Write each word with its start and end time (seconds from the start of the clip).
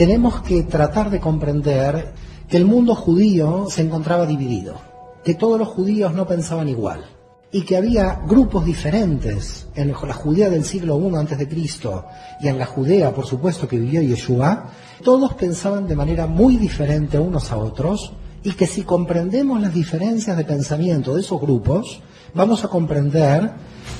tenemos 0.00 0.40
que 0.40 0.62
tratar 0.62 1.10
de 1.10 1.20
comprender 1.20 2.14
que 2.48 2.56
el 2.56 2.64
mundo 2.64 2.94
judío 2.94 3.66
se 3.68 3.82
encontraba 3.82 4.24
dividido, 4.24 4.76
que 5.22 5.34
todos 5.34 5.58
los 5.58 5.68
judíos 5.68 6.14
no 6.14 6.26
pensaban 6.26 6.70
igual 6.70 7.04
y 7.52 7.66
que 7.66 7.76
había 7.76 8.22
grupos 8.26 8.64
diferentes 8.64 9.68
en 9.74 9.92
la 9.92 10.14
Judea 10.14 10.48
del 10.48 10.64
siglo 10.64 10.98
I 10.98 11.16
antes 11.16 11.36
de 11.36 11.46
Cristo 11.46 12.06
y 12.40 12.48
en 12.48 12.58
la 12.58 12.64
Judea, 12.64 13.12
por 13.12 13.26
supuesto, 13.26 13.68
que 13.68 13.78
vivió 13.78 14.00
Yeshua, 14.00 14.68
todos 15.04 15.34
pensaban 15.34 15.86
de 15.86 15.96
manera 15.96 16.26
muy 16.26 16.56
diferente 16.56 17.18
unos 17.18 17.52
a 17.52 17.58
otros 17.58 18.14
y 18.42 18.52
que 18.52 18.66
si 18.66 18.84
comprendemos 18.84 19.60
las 19.60 19.74
diferencias 19.74 20.34
de 20.34 20.44
pensamiento 20.44 21.14
de 21.14 21.20
esos 21.20 21.38
grupos, 21.38 22.00
vamos 22.32 22.64
a 22.64 22.68
comprender 22.68 23.50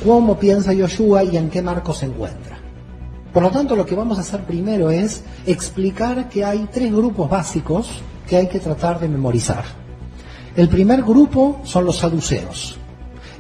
cómo 0.03 0.39
piensa 0.39 0.73
Yeshua 0.73 1.25
y 1.25 1.37
en 1.37 1.51
qué 1.51 1.61
marco 1.61 1.93
se 1.93 2.07
encuentra. 2.07 2.60
Por 3.33 3.43
lo 3.43 3.51
tanto, 3.51 3.77
lo 3.77 3.87
que 3.87 3.95
vamos 3.95 4.19
a 4.19 4.23
hacer 4.23 4.45
primero 4.45 4.91
es 4.91 5.23
explicar 5.47 6.29
que 6.29 6.45
hay 6.45 6.69
tres 6.73 6.93
grupos 6.93 7.31
básicos 7.31 8.03
que 8.27 8.37
hay 8.37 8.49
que 8.49 8.59
tratar 8.59 8.99
de 8.99 9.09
memorizar. 9.09 9.65
El 10.57 10.69
primer 10.69 11.03
grupo 11.03 11.61
son 11.65 11.85
los 11.85 11.99
saduceos, 11.99 12.77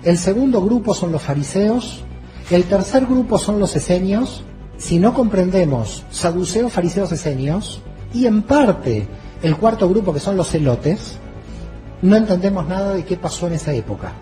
el 0.05 0.17
segundo 0.17 0.63
grupo 0.63 0.95
son 0.95 1.11
los 1.13 1.23
fariseos, 1.23 2.05
el 2.51 2.65
tercer 2.65 3.07
grupo 3.07 3.39
son 3.39 3.59
los 3.59 3.75
esenios. 3.77 4.43
Si 4.79 4.99
no 4.99 5.13
comprendemos 5.13 6.05
saduceos, 6.11 6.73
fariseos, 6.73 7.13
esenios, 7.13 7.83
y 8.15 8.27
en 8.27 8.43
parte 8.43 9.07
el 9.43 9.57
cuarto 9.57 9.89
grupo 9.89 10.13
que 10.13 10.21
son 10.21 10.37
los 10.37 10.49
celotes, 10.49 11.19
no 12.03 12.17
entendemos 12.17 12.67
nada 12.67 12.95
de 12.95 13.05
qué 13.05 13.17
pasó 13.17 13.47
en 13.47 13.55
esa 13.55 13.75
época. 13.75 14.13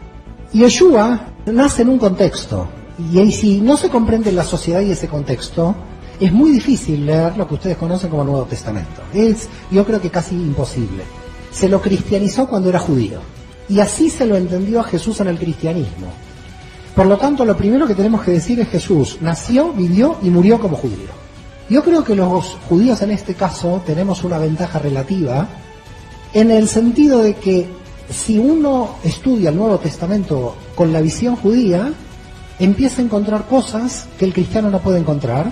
Yeshua 0.53 1.21
nace 1.47 1.83
en 1.83 1.91
un 1.91 1.99
contexto, 1.99 2.67
y 2.99 3.33
si 3.33 3.61
no 3.61 3.77
se 3.77 3.89
comprende 3.89 4.33
la 4.33 4.45
sociedad 4.45 4.81
y 4.81 4.91
ese 4.91 5.09
contexto, 5.09 5.75
es 6.21 6.33
muy 6.33 6.51
difícil 6.51 7.07
leer 7.07 7.37
lo 7.37 7.47
que 7.47 7.55
ustedes 7.55 7.77
conocen 7.77 8.11
como 8.11 8.25
Nuevo 8.25 8.45
Testamento. 8.45 9.03
Es, 9.15 9.49
yo 9.71 9.85
creo 9.85 10.01
que 10.01 10.11
casi 10.11 10.35
imposible. 10.35 11.05
Se 11.53 11.69
lo 11.69 11.81
cristianizó 11.81 12.49
cuando 12.49 12.69
era 12.69 12.81
judío. 12.81 13.21
Y 13.69 13.81
así 13.81 14.11
se 14.11 14.27
lo 14.27 14.37
entendió 14.37 14.81
a 14.81 14.85
Jesús 14.85 15.21
en 15.21 15.29
el 15.29 15.39
cristianismo. 15.39 16.09
Por 16.95 17.07
lo 17.07 17.17
tanto, 17.19 17.45
lo 17.45 17.57
primero 17.57 17.87
que 17.87 17.95
tenemos 17.95 18.23
que 18.23 18.33
decir 18.33 18.59
es 18.59 18.69
Jesús 18.69 19.19
nació, 19.21 19.73
vivió 19.73 20.17
y 20.23 20.31
murió 20.31 20.59
como 20.59 20.77
judío. 20.77 21.09
Yo 21.71 21.85
creo 21.85 22.03
que 22.03 22.17
los 22.17 22.57
judíos 22.69 23.03
en 23.03 23.13
este 23.13 23.35
caso 23.35 23.83
tenemos 23.87 24.25
una 24.25 24.39
ventaja 24.39 24.79
relativa 24.79 25.47
en 26.33 26.51
el 26.51 26.67
sentido 26.67 27.23
de 27.23 27.35
que 27.35 27.69
si 28.11 28.39
uno 28.39 28.97
estudia 29.05 29.51
el 29.51 29.57
Nuevo 29.57 29.79
Testamento 29.79 30.57
con 30.75 30.93
la 30.93 31.01
visión 31.01 31.37
judía, 31.37 31.93
empieza 32.59 33.01
a 33.01 33.05
encontrar 33.05 33.45
cosas 33.45 34.07
que 34.19 34.25
el 34.25 34.33
cristiano 34.33 34.71
no 34.71 34.81
puede 34.81 34.99
encontrar, 34.99 35.51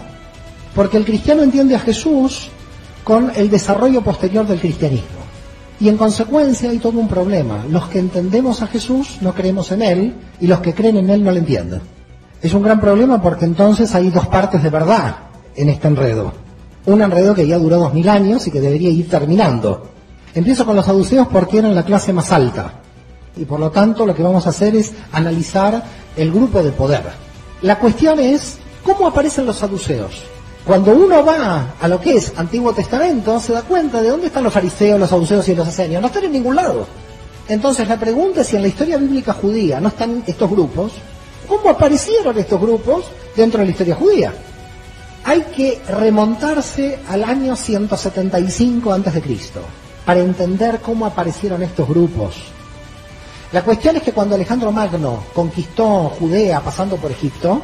porque 0.74 0.96
el 0.96 1.04
cristiano 1.04 1.42
entiende 1.42 1.74
a 1.74 1.80
Jesús 1.80 2.48
con 3.04 3.32
el 3.34 3.48
desarrollo 3.48 4.02
posterior 4.02 4.46
del 4.46 4.60
cristianismo. 4.60 5.26
Y 5.78 5.88
en 5.88 5.96
consecuencia 5.96 6.70
hay 6.70 6.78
todo 6.78 6.98
un 6.98 7.08
problema. 7.08 7.64
Los 7.70 7.88
que 7.88 7.98
entendemos 7.98 8.62
a 8.62 8.66
Jesús 8.66 9.18
no 9.20 9.34
creemos 9.34 9.70
en 9.72 9.82
Él 9.82 10.14
y 10.40 10.46
los 10.46 10.60
que 10.60 10.74
creen 10.74 10.96
en 10.96 11.10
Él 11.10 11.22
no 11.22 11.30
le 11.30 11.40
entienden. 11.40 11.80
Es 12.42 12.54
un 12.54 12.62
gran 12.62 12.80
problema 12.80 13.20
porque 13.20 13.44
entonces 13.44 13.94
hay 13.94 14.10
dos 14.10 14.26
partes 14.26 14.62
de 14.62 14.70
verdad 14.70 15.16
en 15.54 15.68
este 15.68 15.88
enredo. 15.88 16.32
Un 16.86 17.02
enredo 17.02 17.34
que 17.34 17.46
ya 17.46 17.58
duró 17.58 17.78
dos 17.78 17.92
mil 17.92 18.08
años 18.08 18.46
y 18.46 18.50
que 18.50 18.60
debería 18.60 18.90
ir 18.90 19.08
terminando. 19.08 19.90
Empiezo 20.34 20.64
con 20.64 20.76
los 20.76 20.86
saduceos 20.86 21.28
porque 21.28 21.58
eran 21.58 21.74
la 21.74 21.84
clase 21.84 22.12
más 22.12 22.32
alta. 22.32 22.72
Y 23.36 23.44
por 23.44 23.60
lo 23.60 23.70
tanto 23.70 24.06
lo 24.06 24.14
que 24.14 24.22
vamos 24.22 24.46
a 24.46 24.50
hacer 24.50 24.76
es 24.76 24.92
analizar 25.12 25.82
el 26.16 26.32
grupo 26.32 26.62
de 26.62 26.72
poder. 26.72 27.02
La 27.62 27.78
cuestión 27.78 28.18
es, 28.20 28.58
¿cómo 28.82 29.06
aparecen 29.06 29.46
los 29.46 29.56
saduceos? 29.56 30.22
Cuando 30.64 30.92
uno 30.92 31.24
va 31.24 31.74
a 31.80 31.86
lo 31.88 32.00
que 32.00 32.16
es 32.16 32.32
Antiguo 32.36 32.72
Testamento, 32.72 33.38
se 33.38 33.52
da 33.52 33.62
cuenta 33.62 34.02
de 34.02 34.08
dónde 34.08 34.26
están 34.26 34.42
los 34.42 34.52
fariseos, 34.52 34.98
los 34.98 35.08
saduceos 35.08 35.48
y 35.48 35.54
los 35.54 35.68
asenios. 35.68 36.00
No 36.00 36.08
están 36.08 36.24
en 36.24 36.32
ningún 36.32 36.56
lado. 36.56 36.86
Entonces 37.48 37.86
la 37.88 37.96
pregunta 37.96 38.40
es 38.40 38.48
si 38.48 38.56
en 38.56 38.62
la 38.62 38.68
historia 38.68 38.96
bíblica 38.96 39.32
judía 39.32 39.78
no 39.78 39.88
están 39.88 40.24
estos 40.26 40.50
grupos, 40.50 40.92
¿cómo 41.46 41.70
aparecieron 41.70 42.36
estos 42.36 42.60
grupos 42.60 43.04
dentro 43.36 43.60
de 43.60 43.66
la 43.66 43.70
historia 43.70 43.94
judía? 43.94 44.34
Hay 45.22 45.42
que 45.54 45.80
remontarse 45.88 46.98
al 47.08 47.22
año 47.22 47.54
175 47.54 48.92
a.C. 48.92 49.22
para 50.04 50.20
entender 50.20 50.80
cómo 50.80 51.06
aparecieron 51.06 51.62
estos 51.62 51.88
grupos. 51.88 52.34
La 53.52 53.62
cuestión 53.62 53.96
es 53.96 54.02
que 54.02 54.12
cuando 54.12 54.34
Alejandro 54.34 54.72
Magno 54.72 55.22
conquistó 55.32 56.10
Judea 56.18 56.60
pasando 56.60 56.96
por 56.96 57.12
Egipto, 57.12 57.62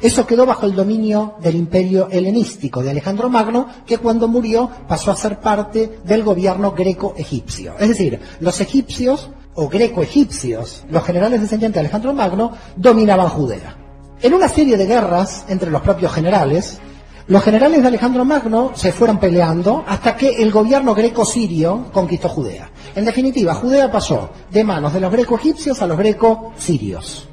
eso 0.00 0.26
quedó 0.26 0.44
bajo 0.44 0.66
el 0.66 0.74
dominio 0.74 1.34
del 1.40 1.56
imperio 1.56 2.08
helenístico 2.10 2.82
de 2.82 2.90
Alejandro 2.90 3.28
Magno, 3.28 3.68
que 3.86 3.98
cuando 3.98 4.28
murió 4.28 4.68
pasó 4.88 5.12
a 5.12 5.16
ser 5.16 5.38
parte 5.40 6.00
del 6.04 6.24
gobierno 6.24 6.72
greco-egipcio. 6.72 7.74
Es 7.78 7.90
decir, 7.90 8.18
los 8.40 8.60
egipcios 8.60 9.30
o 9.54 9.68
greco-egipcios, 9.68 10.84
los 10.88 11.04
generales 11.04 11.42
descendientes 11.42 11.74
de 11.74 11.80
Alejandro 11.80 12.12
Magno, 12.14 12.52
dominaban 12.76 13.28
Judea. 13.28 13.76
En 14.22 14.34
una 14.34 14.48
serie 14.48 14.76
de 14.76 14.86
guerras 14.86 15.44
entre 15.48 15.70
los 15.70 15.82
propios 15.82 16.12
generales, 16.12 16.80
los 17.26 17.42
generales 17.42 17.82
de 17.82 17.88
Alejandro 17.88 18.24
Magno 18.24 18.72
se 18.74 18.92
fueron 18.92 19.18
peleando 19.18 19.84
hasta 19.86 20.16
que 20.16 20.42
el 20.42 20.50
gobierno 20.50 20.94
greco-sirio 20.94 21.86
conquistó 21.92 22.28
Judea. 22.28 22.70
En 22.94 23.04
definitiva, 23.04 23.54
Judea 23.54 23.90
pasó 23.90 24.30
de 24.50 24.64
manos 24.64 24.92
de 24.92 25.00
los 25.00 25.12
greco-egipcios 25.12 25.80
a 25.82 25.86
los 25.86 25.98
greco-sirios. 25.98 27.28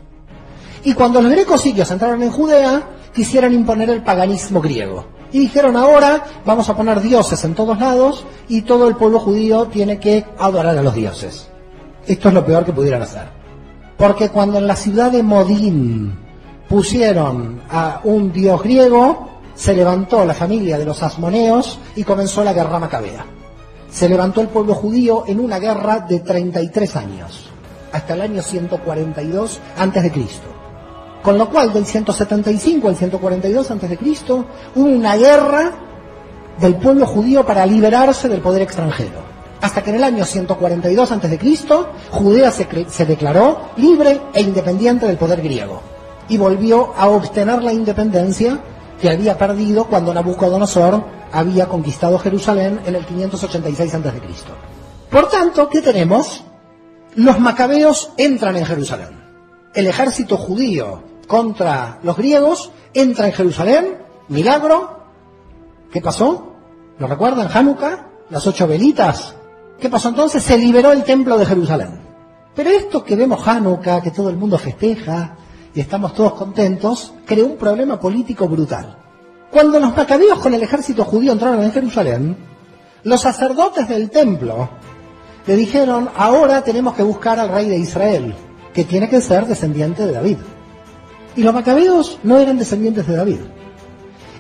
Y 0.83 0.93
cuando 0.93 1.21
los 1.21 1.31
grecos 1.31 1.61
sirios 1.61 1.89
entraron 1.91 2.21
en 2.21 2.31
Judea, 2.31 2.81
quisieron 3.13 3.53
imponer 3.53 3.89
el 3.89 4.03
paganismo 4.03 4.61
griego. 4.61 5.05
Y 5.31 5.39
dijeron 5.39 5.75
ahora 5.75 6.23
vamos 6.45 6.69
a 6.69 6.77
poner 6.77 7.01
dioses 7.01 7.43
en 7.43 7.55
todos 7.55 7.77
lados 7.79 8.23
y 8.47 8.61
todo 8.61 8.87
el 8.87 8.95
pueblo 8.95 9.19
judío 9.19 9.65
tiene 9.65 9.99
que 9.99 10.25
adorar 10.37 10.77
a 10.77 10.81
los 10.81 10.93
dioses. 10.93 11.49
Esto 12.05 12.29
es 12.29 12.33
lo 12.33 12.45
peor 12.45 12.63
que 12.63 12.71
pudieran 12.71 13.01
hacer. 13.01 13.27
Porque 13.97 14.29
cuando 14.29 14.59
en 14.59 14.67
la 14.67 14.75
ciudad 14.75 15.11
de 15.11 15.23
Modín 15.23 16.17
pusieron 16.69 17.61
a 17.69 17.99
un 18.03 18.31
dios 18.31 18.61
griego, 18.63 19.36
se 19.57 19.73
levantó 19.73 20.23
la 20.23 20.35
familia 20.35 20.77
de 20.77 20.85
los 20.85 21.01
asmoneos 21.01 21.79
y 21.95 22.03
comenzó 22.03 22.43
la 22.43 22.53
guerra 22.53 22.77
macabea. 22.79 23.25
Se 23.89 24.07
levantó 24.07 24.41
el 24.41 24.49
pueblo 24.49 24.75
judío 24.75 25.23
en 25.25 25.39
una 25.39 25.57
guerra 25.57 26.05
de 26.07 26.19
33 26.19 26.95
años, 26.95 27.49
hasta 27.91 28.13
el 28.13 28.21
año 28.21 28.41
142 28.43 29.59
antes 29.77 30.03
de 30.03 30.11
Cristo. 30.11 30.47
Con 31.23 31.39
lo 31.39 31.49
cual, 31.49 31.73
del 31.73 31.85
175 31.85 32.87
al 32.87 32.95
142 32.95 33.71
a.C., 33.71 33.97
hubo 34.75 34.85
una 34.85 35.15
guerra 35.17 35.73
del 36.59 36.75
pueblo 36.75 37.07
judío 37.07 37.43
para 37.43 37.65
liberarse 37.65 38.29
del 38.29 38.41
poder 38.41 38.61
extranjero. 38.61 39.25
Hasta 39.59 39.83
que 39.83 39.89
en 39.89 39.95
el 39.95 40.03
año 40.03 40.23
142 40.23 41.11
a.C., 41.11 41.39
Judea 42.11 42.51
se, 42.51 42.67
se 42.87 43.05
declaró 43.07 43.71
libre 43.77 44.21
e 44.33 44.41
independiente 44.41 45.07
del 45.07 45.17
poder 45.17 45.41
griego 45.41 45.81
y 46.29 46.37
volvió 46.37 46.93
a 46.95 47.09
obtener 47.09 47.63
la 47.63 47.73
independencia 47.73 48.59
que 49.01 49.09
había 49.09 49.37
perdido 49.37 49.85
cuando 49.85 50.13
Nabucodonosor 50.13 51.03
había 51.31 51.67
conquistado 51.67 52.17
Jerusalén 52.19 52.79
en 52.85 52.95
el 52.95 53.05
586 53.05 53.95
a.C. 53.95 54.11
Por 55.09 55.29
tanto, 55.29 55.69
¿qué 55.69 55.81
tenemos? 55.81 56.43
Los 57.15 57.39
macabeos 57.39 58.11
entran 58.17 58.57
en 58.57 58.65
Jerusalén. 58.65 59.23
El 59.73 59.87
ejército 59.87 60.37
judío 60.37 61.03
contra 61.27 61.99
los 62.03 62.17
griegos, 62.17 62.71
entra 62.93 63.27
en 63.27 63.33
Jerusalén, 63.33 63.97
milagro. 64.29 65.03
¿Qué 65.91 66.01
pasó? 66.01 66.53
¿Lo 66.99 67.07
recuerdan? 67.07 67.49
Hanukkah, 67.53 68.07
las 68.29 68.47
ocho 68.47 68.67
velitas. 68.67 69.35
¿Qué 69.79 69.89
pasó 69.89 70.09
entonces? 70.09 70.43
Se 70.43 70.57
liberó 70.57 70.91
el 70.91 71.03
templo 71.03 71.37
de 71.37 71.45
Jerusalén. 71.45 72.01
Pero 72.55 72.71
esto 72.71 73.03
que 73.03 73.15
vemos 73.15 73.47
Hanukkah, 73.47 74.01
que 74.01 74.11
todo 74.11 74.29
el 74.29 74.37
mundo 74.37 74.57
festeja 74.57 75.35
y 75.77 75.81
estamos 75.81 76.15
todos 76.15 76.33
contentos, 76.33 77.13
creó 77.23 77.45
un 77.45 77.55
problema 77.55 77.99
político 77.99 78.47
brutal. 78.47 78.97
Cuando 79.51 79.79
los 79.79 79.95
macabeos 79.95 80.39
con 80.39 80.51
el 80.55 80.63
ejército 80.63 81.05
judío 81.05 81.33
entraron 81.33 81.61
en 81.61 81.71
Jerusalén, 81.71 82.35
los 83.03 83.21
sacerdotes 83.21 83.87
del 83.87 84.09
templo 84.09 84.69
le 85.45 85.55
dijeron, 85.55 86.09
ahora 86.17 86.63
tenemos 86.63 86.95
que 86.95 87.03
buscar 87.03 87.39
al 87.39 87.49
rey 87.49 87.69
de 87.69 87.77
Israel, 87.77 88.33
que 88.73 88.85
tiene 88.85 89.07
que 89.07 89.21
ser 89.21 89.45
descendiente 89.45 90.07
de 90.07 90.13
David. 90.13 90.37
Y 91.35 91.43
los 91.43 91.53
macabeos 91.53 92.17
no 92.23 92.39
eran 92.39 92.57
descendientes 92.57 93.05
de 93.05 93.15
David. 93.15 93.39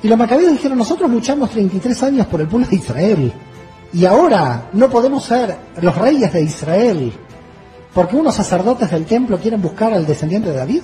Y 0.01 0.07
los 0.07 0.17
macabeos 0.17 0.53
dijeron, 0.53 0.79
nosotros 0.79 1.07
luchamos 1.11 1.51
33 1.51 2.01
años 2.01 2.25
por 2.25 2.41
el 2.41 2.47
pueblo 2.47 2.67
de 2.67 2.77
Israel. 2.77 3.31
Y 3.93 4.05
ahora 4.05 4.69
no 4.73 4.89
podemos 4.89 5.23
ser 5.23 5.55
los 5.81 5.95
reyes 5.95 6.33
de 6.33 6.41
Israel 6.41 7.13
porque 7.93 8.15
unos 8.15 8.35
sacerdotes 8.35 8.89
del 8.89 9.05
templo 9.05 9.37
quieren 9.37 9.61
buscar 9.61 9.93
al 9.93 10.07
descendiente 10.07 10.49
de 10.49 10.57
David. 10.57 10.81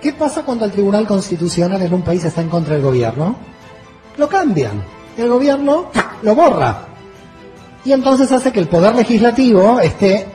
¿Qué 0.00 0.12
pasa 0.12 0.42
cuando 0.44 0.64
el 0.64 0.72
Tribunal 0.72 1.06
Constitucional 1.06 1.80
en 1.82 1.94
un 1.94 2.02
país 2.02 2.24
está 2.24 2.40
en 2.40 2.48
contra 2.48 2.74
del 2.74 2.82
gobierno? 2.82 3.36
Lo 4.16 4.28
cambian. 4.28 4.82
El 5.16 5.28
gobierno 5.28 5.90
lo 6.22 6.34
borra. 6.34 6.86
Y 7.84 7.92
entonces 7.92 8.30
hace 8.32 8.52
que 8.52 8.60
el 8.60 8.68
poder 8.68 8.94
legislativo 8.94 9.80
esté 9.80 10.26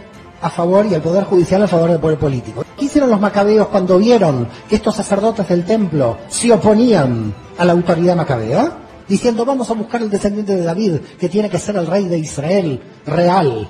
a 0.42 0.50
favor 0.50 0.86
y 0.86 0.94
el 0.94 1.02
Poder 1.02 1.25
Judicial 1.25 1.62
a 1.63 1.68
favor 1.68 1.92
del 1.92 2.00
poder 2.00 2.18
político. 2.18 2.66
¿Qué 2.78 2.86
hicieron 2.86 3.10
los 3.10 3.22
macabeos 3.22 3.68
cuando 3.68 4.00
vieron 4.00 4.48
que 4.68 4.75
estos 4.75 4.96
sacerdotes 4.96 5.48
del 5.48 5.63
templo 5.66 6.18
se 6.28 6.52
oponían 6.52 7.34
a 7.58 7.66
la 7.66 7.74
autoridad 7.74 8.16
macabea? 8.16 8.78
diciendo 9.12 9.44
vamos 9.44 9.69
a 9.69 9.74
buscar 9.74 10.02
el 10.02 10.10
descendiente 10.10 10.56
de 10.56 10.63
David, 10.63 10.96
que 11.19 11.28
tiene 11.28 11.50
que 11.50 11.60
ser 11.60 11.75
el 11.75 11.86
rey 11.86 12.06
de 12.06 12.18
Israel 12.18 12.81
real. 13.06 13.69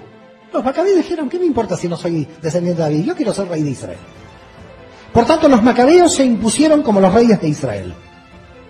Los 0.54 0.64
macabeos 0.64 0.98
dijeron, 0.98 1.30
¿qué 1.30 1.40
me 1.40 1.46
importa 1.46 1.76
si 1.76 1.88
no 1.88 1.98
soy 1.98 2.28
descendiente 2.42 2.82
de 2.82 2.90
David? 2.90 3.06
Yo 3.06 3.16
quiero 3.16 3.34
ser 3.34 3.48
rey 3.48 3.64
de 3.64 3.72
Israel. 3.72 3.98
Por 5.14 5.26
tanto, 5.26 5.48
los 5.48 5.62
macabeos 5.62 6.16
se 6.16 6.24
impusieron 6.24 6.84
como 6.84 7.02
los 7.02 7.14
reyes 7.14 7.42
de 7.42 7.50
Israel. 7.50 7.94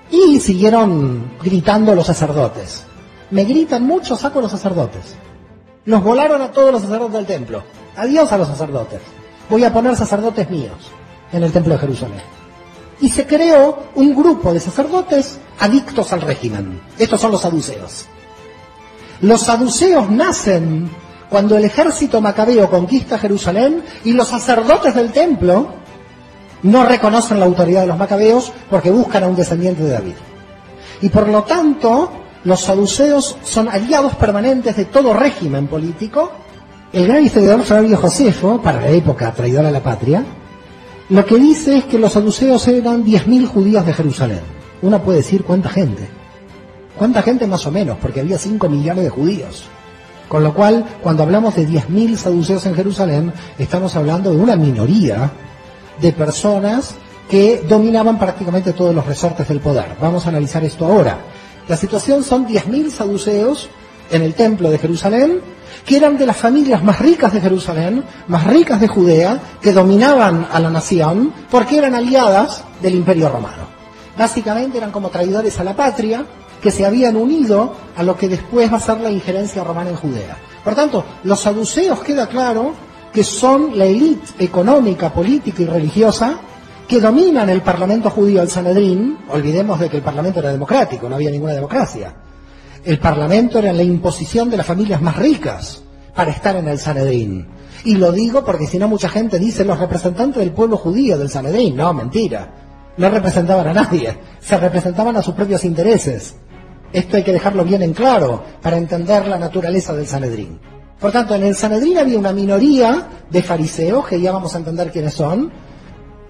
Y 0.10 0.40
siguieron 0.40 1.34
gritando 1.42 1.96
los 1.96 2.08
sacerdotes. 2.08 2.84
Me 3.30 3.46
gritan 3.46 3.84
mucho, 3.84 4.16
saco 4.16 4.42
los 4.42 4.52
sacerdotes. 4.52 5.16
Los 5.86 6.04
volaron 6.04 6.42
a 6.42 6.52
todos 6.52 6.72
los 6.72 6.82
sacerdotes 6.82 7.14
del 7.14 7.26
templo. 7.26 7.64
Adiós 7.96 8.32
a 8.32 8.38
los 8.38 8.48
sacerdotes. 8.48 9.00
Voy 9.50 9.64
a 9.64 9.74
poner 9.74 9.96
sacerdotes 9.96 10.50
míos 10.50 10.92
en 11.32 11.44
el 11.44 11.52
templo 11.52 11.74
de 11.74 11.80
Jerusalén. 11.80 12.22
Y 13.00 13.10
se 13.10 13.26
creó 13.26 13.84
un 13.96 14.16
grupo 14.16 14.54
de 14.54 14.60
sacerdotes 14.60 15.40
adictos 15.60 16.12
al 16.14 16.22
régimen. 16.22 16.82
Estos 16.98 17.22
son 17.22 17.32
los 17.32 17.42
saduceos. 17.42 18.06
Los 19.22 19.42
saduceos 19.42 20.10
nacen 20.10 20.90
cuando 21.30 21.56
el 21.58 21.66
ejército 21.66 22.20
macabeo 22.22 22.70
conquista 22.70 23.18
Jerusalén 23.18 23.84
y 24.04 24.14
los 24.14 24.28
sacerdotes 24.28 24.94
del 24.94 25.12
templo 25.12 25.68
no 26.63 26.86
reconocen 26.86 27.40
la 27.40 27.46
autoridad 27.46 27.81
de 27.81 27.88
los 27.88 27.98
macabeos 27.98 28.52
porque 28.69 28.92
buscan 28.92 29.24
a 29.24 29.28
un 29.28 29.36
descendiente 29.36 29.84
de 29.84 29.92
David. 29.92 30.16
Y 31.02 31.10
por 31.10 31.28
lo 31.28 31.44
tanto, 31.44 32.12
los 32.44 32.62
saduceos 32.62 33.38
son 33.44 33.69
aliados 33.69 34.16
permanentes 34.16 34.75
de 34.75 34.86
todo 34.86 35.13
régimen 35.13 35.68
político. 35.68 36.31
El 36.94 37.08
gran 37.08 37.24
historiador 37.24 37.63
Flavio 37.63 37.98
Josefo, 37.98 38.62
para 38.62 38.81
la 38.81 38.90
época 38.90 39.31
traidora 39.31 39.69
a 39.69 39.72
la 39.72 39.81
patria, 39.81 40.24
lo 41.10 41.25
que 41.25 41.36
dice 41.36 41.80
es 41.80 41.84
que 41.86 42.00
los 42.00 42.13
saduceos 42.13 42.68
eran 42.68 43.04
10.000 43.04 43.48
judíos 43.48 43.86
de 43.86 43.94
Jerusalén. 43.94 44.42
Uno 44.81 45.02
puede 45.02 45.19
decir 45.19 45.44
cuánta 45.44 45.69
gente. 45.69 46.08
¿Cuánta 46.98 47.22
gente 47.22 47.48
más 47.48 47.66
o 47.66 47.72
menos? 47.72 47.98
Porque 48.02 48.22
había 48.22 48.38
5 48.38 48.69
millones 48.69 49.04
de 49.04 49.10
judíos. 49.10 49.66
Con 50.28 50.44
lo 50.44 50.54
cual, 50.54 50.86
cuando 51.02 51.24
hablamos 51.24 51.56
de 51.56 51.68
10.000 51.68 52.16
saduceos 52.16 52.66
en 52.66 52.75
Jerusalén, 52.75 53.34
estamos 53.58 53.96
hablando 53.96 54.31
de 54.31 54.38
una 54.38 54.56
minoría 54.56 55.30
de 56.00 56.14
personas 56.14 56.96
que 57.30 57.64
dominaban 57.68 58.20
prácticamente 58.20 58.74
todos 58.74 58.94
los 58.94 59.06
resortes 59.06 59.48
del 59.48 59.60
poder. 59.60 59.96
Vamos 60.02 60.26
a 60.26 60.30
analizar 60.30 60.64
esto 60.64 60.86
ahora. 60.86 61.18
La 61.68 61.78
situación 61.78 62.24
son 62.24 62.48
10.000 62.48 62.90
saduceos 62.90 63.70
en 64.10 64.22
el 64.22 64.34
templo 64.34 64.70
de 64.70 64.78
Jerusalén, 64.78 65.40
que 65.86 65.98
eran 65.98 66.18
de 66.18 66.26
las 66.26 66.36
familias 66.36 66.84
más 66.84 67.00
ricas 67.00 67.32
de 67.34 67.42
Jerusalén, 67.42 68.04
más 68.28 68.46
ricas 68.46 68.82
de 68.82 68.88
Judea, 68.88 69.40
que 69.62 69.72
dominaban 69.72 70.48
a 70.52 70.60
la 70.60 70.70
nación 70.70 71.34
porque 71.50 71.78
eran 71.78 71.96
aliadas 71.96 72.64
del 72.82 72.96
imperio 72.96 73.30
romano. 73.30 73.64
Básicamente 74.18 74.78
eran 74.78 74.92
como 74.92 75.10
traidores 75.10 75.60
a 75.60 75.64
la 75.64 75.76
patria, 75.76 76.26
que 76.62 76.72
se 76.72 76.86
habían 76.86 77.16
unido 77.16 77.74
a 77.96 78.04
lo 78.04 78.16
que 78.16 78.28
después 78.28 78.72
va 78.72 78.78
a 78.78 78.82
ser 78.82 79.00
la 79.00 79.10
injerencia 79.10 79.64
romana 79.64 79.90
en 79.90 79.96
Judea. 79.96 80.38
Por 80.64 80.76
tanto, 80.76 81.04
los 81.24 81.40
saduceos 81.40 82.02
queda 82.02 82.28
claro 82.28 82.74
que 83.12 83.24
son 83.24 83.78
la 83.78 83.86
élite 83.86 84.44
económica, 84.44 85.13
política 85.13 85.63
y 85.63 85.66
religiosa 85.66 86.40
que 86.88 87.00
dominan 87.00 87.50
el 87.50 87.62
Parlamento 87.62 88.10
judío, 88.10 88.42
el 88.42 88.50
Sanedrín. 88.50 89.18
Olvidemos 89.30 89.80
de 89.80 89.90
que 89.90 89.98
el 89.98 90.04
Parlamento 90.04 90.40
era 90.40 90.52
democrático, 90.52 91.08
no 91.08 91.16
había 91.16 91.31
ninguna 91.31 91.54
democracia. 91.54 92.13
El 92.84 93.00
Parlamento 93.00 93.60
era 93.60 93.72
la 93.74 93.84
imposición 93.84 94.50
de 94.50 94.58
las 94.58 94.66
familias 94.66 95.02
más 95.02 95.16
ricas 95.16 95.84
para 96.16 96.31
estar 96.31 96.56
en 96.56 96.68
el 96.68 96.80
Sanedrín. 96.80 97.48
Y 97.84 97.96
lo 97.96 98.12
digo 98.12 98.44
porque 98.44 98.68
si 98.68 98.78
no 98.78 98.88
mucha 98.88 99.10
gente 99.10 99.40
dice 99.40 99.66
los 99.66 99.80
representantes 99.80 100.40
del 100.40 100.52
pueblo 100.52 100.78
judío 100.78 101.18
del 101.18 101.30
Sanedrín. 101.30 101.75
No, 101.75 101.94
mentira. 101.94 102.54
No 102.98 103.10
representaban 103.10 103.68
a 103.68 103.74
nadie, 103.74 104.18
se 104.40 104.58
representaban 104.58 105.16
a 105.16 105.22
sus 105.22 105.34
propios 105.34 105.63
intereses. 105.63 106.36
Esto 106.92 107.18
hay 107.18 107.24
que 107.24 107.31
dejarlo 107.31 107.63
bien 107.63 107.81
en 107.81 107.94
claro 107.94 108.44
para 108.62 108.78
entender 108.78 109.28
la 109.28 109.40
naturaleza 109.40 109.94
del 109.94 110.08
Sanedrín. 110.08 110.60
Por 111.01 111.12
tanto, 111.12 111.33
en 111.33 111.44
el 111.44 111.56
Sanedrín 111.56 111.98
había 111.98 112.19
una 112.19 112.31
minoría 112.31 113.07
de 113.27 113.42
fariseos, 113.42 114.07
que 114.07 114.21
ya 114.21 114.31
vamos 114.31 114.53
a 114.53 114.59
entender 114.59 114.92
quiénes 114.92 115.15
son, 115.15 115.51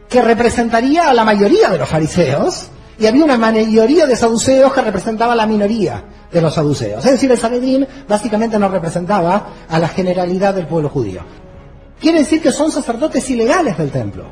que 0.08 0.22
representaría 0.22 1.10
a 1.10 1.14
la 1.14 1.26
mayoría 1.26 1.70
de 1.70 1.78
los 1.78 1.90
fariseos, 1.90 2.70
y 2.98 3.06
había 3.06 3.26
una 3.26 3.38
mayoría 3.38 4.06
de 4.06 4.16
saduceos 4.16 4.72
que 4.72 4.82
representaba 4.82 5.34
a 5.34 5.36
la 5.36 5.46
minoría 5.46 6.06
de 6.32 6.40
los 6.40 6.54
saduceos. 6.54 7.04
Es 7.04 7.12
decir, 7.12 7.30
el 7.30 7.38
Sanedrín 7.38 7.86
básicamente 8.08 8.58
no 8.58 8.70
representaba 8.70 9.50
a 9.68 9.78
la 9.78 9.90
generalidad 9.90 10.54
del 10.54 10.68
pueblo 10.68 10.88
judío. 10.88 11.22
Quiere 12.00 12.20
decir 12.20 12.42
que 12.42 12.54
son 12.54 12.72
sacerdotes 12.72 13.30
ilegales 13.30 13.78
del 13.78 13.92
templo. 13.92 14.26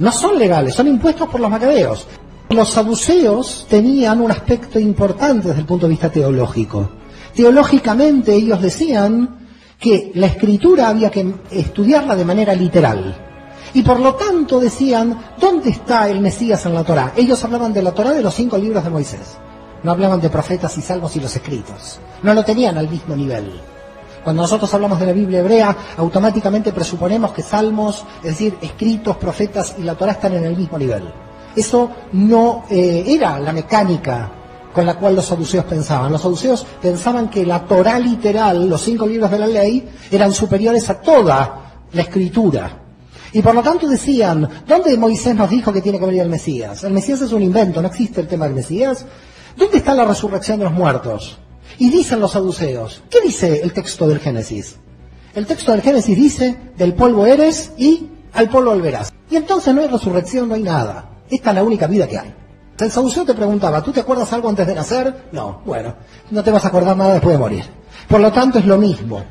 No 0.00 0.10
son 0.10 0.40
legales, 0.40 0.74
son 0.74 0.88
impuestos 0.88 1.28
por 1.28 1.40
los 1.40 1.50
macabeos. 1.50 2.08
Los 2.48 2.70
saduceos 2.70 3.66
tenían 3.70 4.20
un 4.20 4.32
aspecto 4.32 4.80
importante 4.80 5.48
desde 5.48 5.60
el 5.60 5.66
punto 5.66 5.86
de 5.86 5.90
vista 5.90 6.10
teológico. 6.10 6.90
Teológicamente 7.34 8.34
ellos 8.34 8.60
decían 8.60 9.41
que 9.82 10.12
la 10.14 10.26
escritura 10.26 10.88
había 10.88 11.10
que 11.10 11.34
estudiarla 11.50 12.14
de 12.14 12.24
manera 12.24 12.54
literal. 12.54 13.16
Y 13.74 13.82
por 13.82 13.98
lo 13.98 14.14
tanto 14.14 14.60
decían, 14.60 15.18
¿dónde 15.40 15.70
está 15.70 16.08
el 16.08 16.20
Mesías 16.20 16.64
en 16.66 16.74
la 16.74 16.84
Torá? 16.84 17.12
Ellos 17.16 17.42
hablaban 17.42 17.72
de 17.72 17.82
la 17.82 17.90
Torá 17.90 18.12
de 18.12 18.22
los 18.22 18.32
cinco 18.32 18.56
libros 18.56 18.84
de 18.84 18.90
Moisés. 18.90 19.38
No 19.82 19.90
hablaban 19.90 20.20
de 20.20 20.30
profetas 20.30 20.78
y 20.78 20.82
salmos 20.82 21.16
y 21.16 21.20
los 21.20 21.34
escritos. 21.34 21.98
No 22.22 22.32
lo 22.32 22.44
tenían 22.44 22.78
al 22.78 22.88
mismo 22.88 23.16
nivel. 23.16 23.60
Cuando 24.22 24.42
nosotros 24.42 24.72
hablamos 24.72 25.00
de 25.00 25.06
la 25.06 25.12
Biblia 25.12 25.40
hebrea, 25.40 25.76
automáticamente 25.96 26.72
presuponemos 26.72 27.32
que 27.32 27.42
salmos, 27.42 28.04
es 28.18 28.30
decir, 28.30 28.56
escritos, 28.62 29.16
profetas 29.16 29.74
y 29.78 29.82
la 29.82 29.96
Torá 29.96 30.12
están 30.12 30.34
en 30.34 30.44
el 30.44 30.56
mismo 30.56 30.78
nivel. 30.78 31.12
Eso 31.56 31.90
no 32.12 32.66
eh, 32.70 33.02
era 33.04 33.40
la 33.40 33.52
mecánica 33.52 34.30
con 34.72 34.86
la 34.86 34.94
cual 34.94 35.14
los 35.14 35.26
saduceos 35.26 35.64
pensaban. 35.64 36.12
Los 36.12 36.22
saduceos 36.22 36.66
pensaban 36.80 37.28
que 37.28 37.44
la 37.44 37.64
Torah 37.64 37.98
literal, 37.98 38.68
los 38.68 38.82
cinco 38.82 39.06
libros 39.06 39.30
de 39.30 39.38
la 39.38 39.46
ley, 39.46 39.88
eran 40.10 40.32
superiores 40.32 40.88
a 40.90 41.00
toda 41.00 41.84
la 41.92 42.02
escritura. 42.02 42.78
Y 43.32 43.40
por 43.40 43.54
lo 43.54 43.62
tanto 43.62 43.88
decían, 43.88 44.48
¿dónde 44.66 44.96
Moisés 44.96 45.34
nos 45.34 45.48
dijo 45.48 45.72
que 45.72 45.80
tiene 45.80 45.98
que 45.98 46.06
venir 46.06 46.22
el 46.22 46.28
Mesías? 46.28 46.84
El 46.84 46.92
Mesías 46.92 47.20
es 47.22 47.32
un 47.32 47.42
invento, 47.42 47.80
no 47.80 47.88
existe 47.88 48.20
el 48.20 48.28
tema 48.28 48.44
del 48.44 48.54
Mesías. 48.54 49.06
¿Dónde 49.56 49.78
está 49.78 49.94
la 49.94 50.04
resurrección 50.04 50.58
de 50.58 50.64
los 50.64 50.74
muertos? 50.74 51.38
Y 51.78 51.90
dicen 51.90 52.20
los 52.20 52.32
saduceos, 52.32 53.02
¿qué 53.08 53.20
dice 53.22 53.60
el 53.62 53.72
texto 53.72 54.06
del 54.06 54.20
Génesis? 54.20 54.76
El 55.34 55.46
texto 55.46 55.72
del 55.72 55.80
Génesis 55.80 56.16
dice, 56.16 56.58
del 56.76 56.94
polvo 56.94 57.24
eres 57.24 57.72
y 57.78 58.08
al 58.34 58.50
polvo 58.50 58.70
volverás. 58.70 59.12
Y 59.30 59.36
entonces 59.36 59.74
no 59.74 59.80
hay 59.80 59.88
resurrección, 59.88 60.48
no 60.48 60.54
hay 60.54 60.62
nada. 60.62 61.22
Esta 61.30 61.50
es 61.50 61.56
la 61.56 61.62
única 61.62 61.86
vida 61.86 62.06
que 62.06 62.18
hay. 62.18 62.34
El 62.82 62.90
saduceo 62.90 63.24
te 63.24 63.34
preguntaba, 63.34 63.82
¿tú 63.82 63.92
te 63.92 64.00
acuerdas 64.00 64.32
algo 64.32 64.48
antes 64.48 64.66
de 64.66 64.74
nacer? 64.74 65.28
No, 65.32 65.62
bueno, 65.64 65.94
no 66.30 66.42
te 66.42 66.50
vas 66.50 66.64
a 66.64 66.68
acordar 66.68 66.96
nada 66.96 67.14
después 67.14 67.34
de 67.34 67.38
morir. 67.38 67.64
Por 68.08 68.20
lo 68.20 68.32
tanto 68.32 68.58
es 68.58 68.66
lo 68.66 68.76
mismo. 68.76 69.22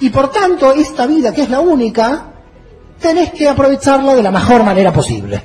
Y 0.00 0.10
por 0.10 0.30
tanto, 0.30 0.72
esta 0.72 1.06
vida, 1.06 1.32
que 1.32 1.42
es 1.42 1.50
la 1.50 1.60
única, 1.60 2.26
tenés 3.00 3.32
que 3.32 3.48
aprovecharla 3.48 4.14
de 4.14 4.22
la 4.22 4.30
mejor 4.30 4.62
manera 4.62 4.92
posible. 4.92 5.42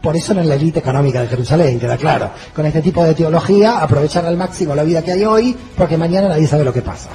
Por 0.00 0.16
eso 0.16 0.32
en 0.32 0.48
la 0.48 0.54
élite 0.54 0.78
económica 0.78 1.20
de 1.20 1.26
Jerusalén, 1.26 1.80
queda 1.80 1.96
claro. 1.96 2.30
Con 2.54 2.64
este 2.64 2.80
tipo 2.80 3.02
de 3.02 3.14
teología, 3.14 3.78
aprovechar 3.78 4.24
al 4.24 4.36
máximo 4.36 4.74
la 4.74 4.84
vida 4.84 5.02
que 5.02 5.12
hay 5.12 5.24
hoy, 5.24 5.56
porque 5.76 5.96
mañana 5.96 6.28
nadie 6.28 6.46
sabe 6.46 6.62
lo 6.62 6.72
que 6.72 6.82
pasa. 6.82 7.08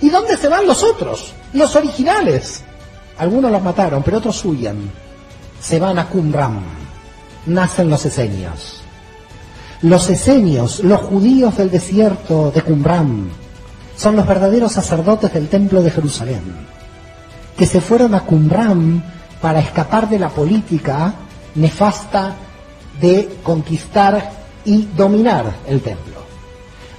¿Y 0.00 0.08
dónde 0.08 0.38
se 0.38 0.48
van 0.48 0.66
los 0.66 0.82
otros? 0.82 1.34
Los 1.52 1.76
originales. 1.76 2.64
Algunos 3.18 3.52
los 3.52 3.62
mataron, 3.62 4.02
pero 4.02 4.18
otros 4.18 4.42
huyen. 4.44 4.90
Se 5.60 5.78
van 5.78 5.98
a 5.98 6.08
Qumran. 6.08 6.60
Nacen 7.46 7.90
los 7.90 8.06
esenios. 8.06 8.81
Los 9.82 10.08
esenios, 10.10 10.84
los 10.84 11.00
judíos 11.00 11.56
del 11.56 11.70
desierto 11.70 12.52
de 12.52 12.62
Qumran, 12.62 13.28
son 13.96 14.14
los 14.14 14.26
verdaderos 14.26 14.72
sacerdotes 14.72 15.32
del 15.34 15.48
templo 15.48 15.82
de 15.82 15.90
Jerusalén, 15.90 16.42
que 17.56 17.66
se 17.66 17.80
fueron 17.80 18.14
a 18.14 18.20
Qumran 18.24 19.02
para 19.40 19.58
escapar 19.58 20.08
de 20.08 20.20
la 20.20 20.28
política 20.28 21.14
nefasta 21.56 22.36
de 23.00 23.38
conquistar 23.42 24.30
y 24.64 24.88
dominar 24.96 25.52
el 25.66 25.80
templo. 25.80 26.22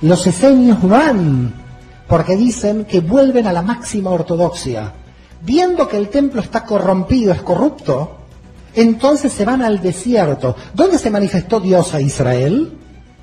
Los 0.01 0.27
esenios 0.27 0.81
van 0.81 1.53
porque 2.07 2.35
dicen 2.35 2.83
que 2.83 2.99
vuelven 2.99 3.47
a 3.47 3.53
la 3.53 3.61
máxima 3.61 4.09
ortodoxia. 4.09 4.91
Viendo 5.41 5.87
que 5.87 5.97
el 5.97 6.09
templo 6.09 6.41
está 6.41 6.65
corrompido, 6.65 7.31
es 7.31 7.41
corrupto, 7.41 8.22
entonces 8.75 9.31
se 9.31 9.45
van 9.45 9.61
al 9.61 9.81
desierto. 9.81 10.55
¿Dónde 10.73 10.97
se 10.97 11.09
manifestó 11.09 11.59
Dios 11.59 11.93
a 11.93 12.01
Israel? 12.01 12.77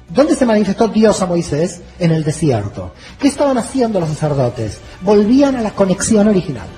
¿Dónde 0.08 0.34
se 0.34 0.46
manifestó 0.46 0.88
Dios 0.88 1.22
a 1.22 1.26
Moisés? 1.26 1.80
En 1.98 2.10
el 2.10 2.24
desierto. 2.24 2.92
¿Qué 3.18 3.28
estaban 3.28 3.58
haciendo 3.58 4.00
los 4.00 4.08
sacerdotes? 4.08 4.78
Volvían 5.02 5.56
a 5.56 5.62
la 5.62 5.70
conexión 5.70 6.28
original. 6.28 6.68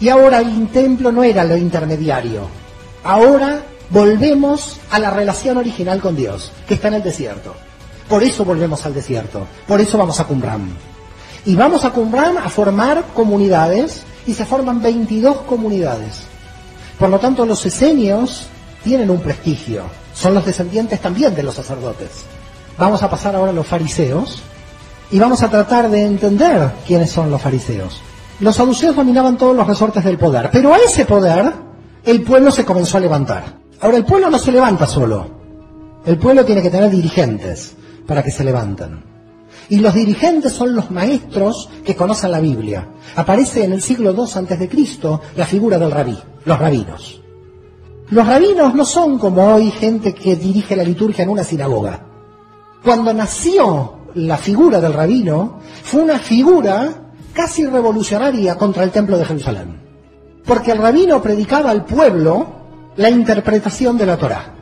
Y 0.00 0.08
ahora 0.08 0.40
el 0.40 0.68
templo 0.68 1.12
no 1.12 1.22
era 1.22 1.44
lo 1.44 1.56
intermediario. 1.56 2.48
Ahora 3.04 3.62
volvemos 3.90 4.80
a 4.90 4.98
la 4.98 5.10
relación 5.10 5.58
original 5.58 6.00
con 6.00 6.16
Dios, 6.16 6.50
que 6.66 6.74
está 6.74 6.88
en 6.88 6.94
el 6.94 7.02
desierto. 7.02 7.54
Por 8.08 8.22
eso 8.22 8.44
volvemos 8.44 8.84
al 8.84 8.94
desierto. 8.94 9.46
Por 9.66 9.80
eso 9.80 9.96
vamos 9.96 10.18
a 10.18 10.24
Qumran. 10.24 10.68
Y 11.46 11.54
vamos 11.54 11.84
a 11.84 11.90
Qumran 11.90 12.36
a 12.38 12.48
formar 12.48 13.04
comunidades 13.14 14.02
y 14.26 14.34
se 14.34 14.44
forman 14.44 14.82
22 14.82 15.42
comunidades. 15.42 16.31
Por 17.02 17.10
lo 17.10 17.18
tanto, 17.18 17.44
los 17.44 17.66
esenios 17.66 18.46
tienen 18.84 19.10
un 19.10 19.18
prestigio. 19.18 19.82
Son 20.14 20.34
los 20.34 20.46
descendientes 20.46 21.00
también 21.00 21.34
de 21.34 21.42
los 21.42 21.56
sacerdotes. 21.56 22.10
Vamos 22.78 23.02
a 23.02 23.10
pasar 23.10 23.34
ahora 23.34 23.50
a 23.50 23.54
los 23.54 23.66
fariseos 23.66 24.40
y 25.10 25.18
vamos 25.18 25.42
a 25.42 25.50
tratar 25.50 25.90
de 25.90 26.04
entender 26.04 26.70
quiénes 26.86 27.10
son 27.10 27.28
los 27.28 27.42
fariseos. 27.42 28.00
Los 28.38 28.54
saduceos 28.54 28.94
dominaban 28.94 29.36
todos 29.36 29.56
los 29.56 29.66
resortes 29.66 30.04
del 30.04 30.16
poder, 30.16 30.50
pero 30.52 30.72
a 30.72 30.78
ese 30.78 31.04
poder 31.04 31.52
el 32.04 32.22
pueblo 32.22 32.52
se 32.52 32.64
comenzó 32.64 32.98
a 32.98 33.00
levantar. 33.00 33.46
Ahora, 33.80 33.96
el 33.96 34.04
pueblo 34.04 34.30
no 34.30 34.38
se 34.38 34.52
levanta 34.52 34.86
solo. 34.86 35.26
El 36.06 36.18
pueblo 36.18 36.44
tiene 36.44 36.62
que 36.62 36.70
tener 36.70 36.88
dirigentes 36.88 37.74
para 38.06 38.22
que 38.22 38.30
se 38.30 38.44
levanten. 38.44 39.11
Y 39.68 39.80
los 39.80 39.94
dirigentes 39.94 40.52
son 40.52 40.74
los 40.74 40.90
maestros 40.90 41.68
que 41.84 41.96
conocen 41.96 42.32
la 42.32 42.40
Biblia. 42.40 42.88
Aparece 43.16 43.64
en 43.64 43.72
el 43.72 43.82
siglo 43.82 44.12
II 44.12 44.30
antes 44.34 44.58
de 44.58 44.68
Cristo 44.68 45.20
la 45.36 45.46
figura 45.46 45.78
del 45.78 45.90
rabí, 45.90 46.18
los 46.44 46.58
rabinos. 46.58 47.22
Los 48.10 48.26
rabinos 48.26 48.74
no 48.74 48.84
son 48.84 49.18
como 49.18 49.54
hoy 49.54 49.70
gente 49.70 50.14
que 50.14 50.36
dirige 50.36 50.76
la 50.76 50.84
liturgia 50.84 51.24
en 51.24 51.30
una 51.30 51.44
sinagoga. 51.44 52.06
Cuando 52.84 53.14
nació 53.14 53.94
la 54.14 54.36
figura 54.36 54.80
del 54.80 54.92
rabino, 54.92 55.60
fue 55.82 56.02
una 56.02 56.18
figura 56.18 57.12
casi 57.32 57.64
revolucionaria 57.64 58.56
contra 58.56 58.84
el 58.84 58.90
templo 58.90 59.16
de 59.16 59.24
Jerusalén. 59.24 59.80
Porque 60.44 60.72
el 60.72 60.78
rabino 60.78 61.22
predicaba 61.22 61.70
al 61.70 61.84
pueblo 61.84 62.46
la 62.96 63.08
interpretación 63.08 63.96
de 63.96 64.06
la 64.06 64.18
Torá. 64.18 64.54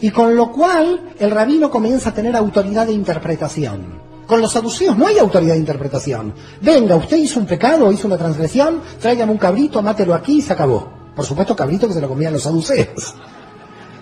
Y 0.00 0.10
con 0.10 0.34
lo 0.34 0.50
cual 0.50 1.12
el 1.18 1.30
rabino 1.30 1.70
comienza 1.70 2.10
a 2.10 2.14
tener 2.14 2.36
autoridad 2.36 2.86
de 2.86 2.92
interpretación. 2.92 4.09
Con 4.30 4.40
los 4.40 4.52
saduceos 4.52 4.96
no 4.96 5.08
hay 5.08 5.18
autoridad 5.18 5.54
de 5.54 5.58
interpretación. 5.58 6.32
Venga, 6.60 6.94
usted 6.94 7.16
hizo 7.16 7.40
un 7.40 7.46
pecado, 7.46 7.90
hizo 7.90 8.06
una 8.06 8.16
transgresión, 8.16 8.80
tráigame 9.00 9.32
un 9.32 9.38
cabrito, 9.38 9.82
mátelo 9.82 10.14
aquí 10.14 10.38
y 10.38 10.40
se 10.40 10.52
acabó. 10.52 10.88
Por 11.16 11.24
supuesto, 11.24 11.56
cabrito 11.56 11.88
que 11.88 11.94
se 11.94 12.00
lo 12.00 12.08
comían 12.08 12.34
los 12.34 12.44
saduceos. 12.44 13.16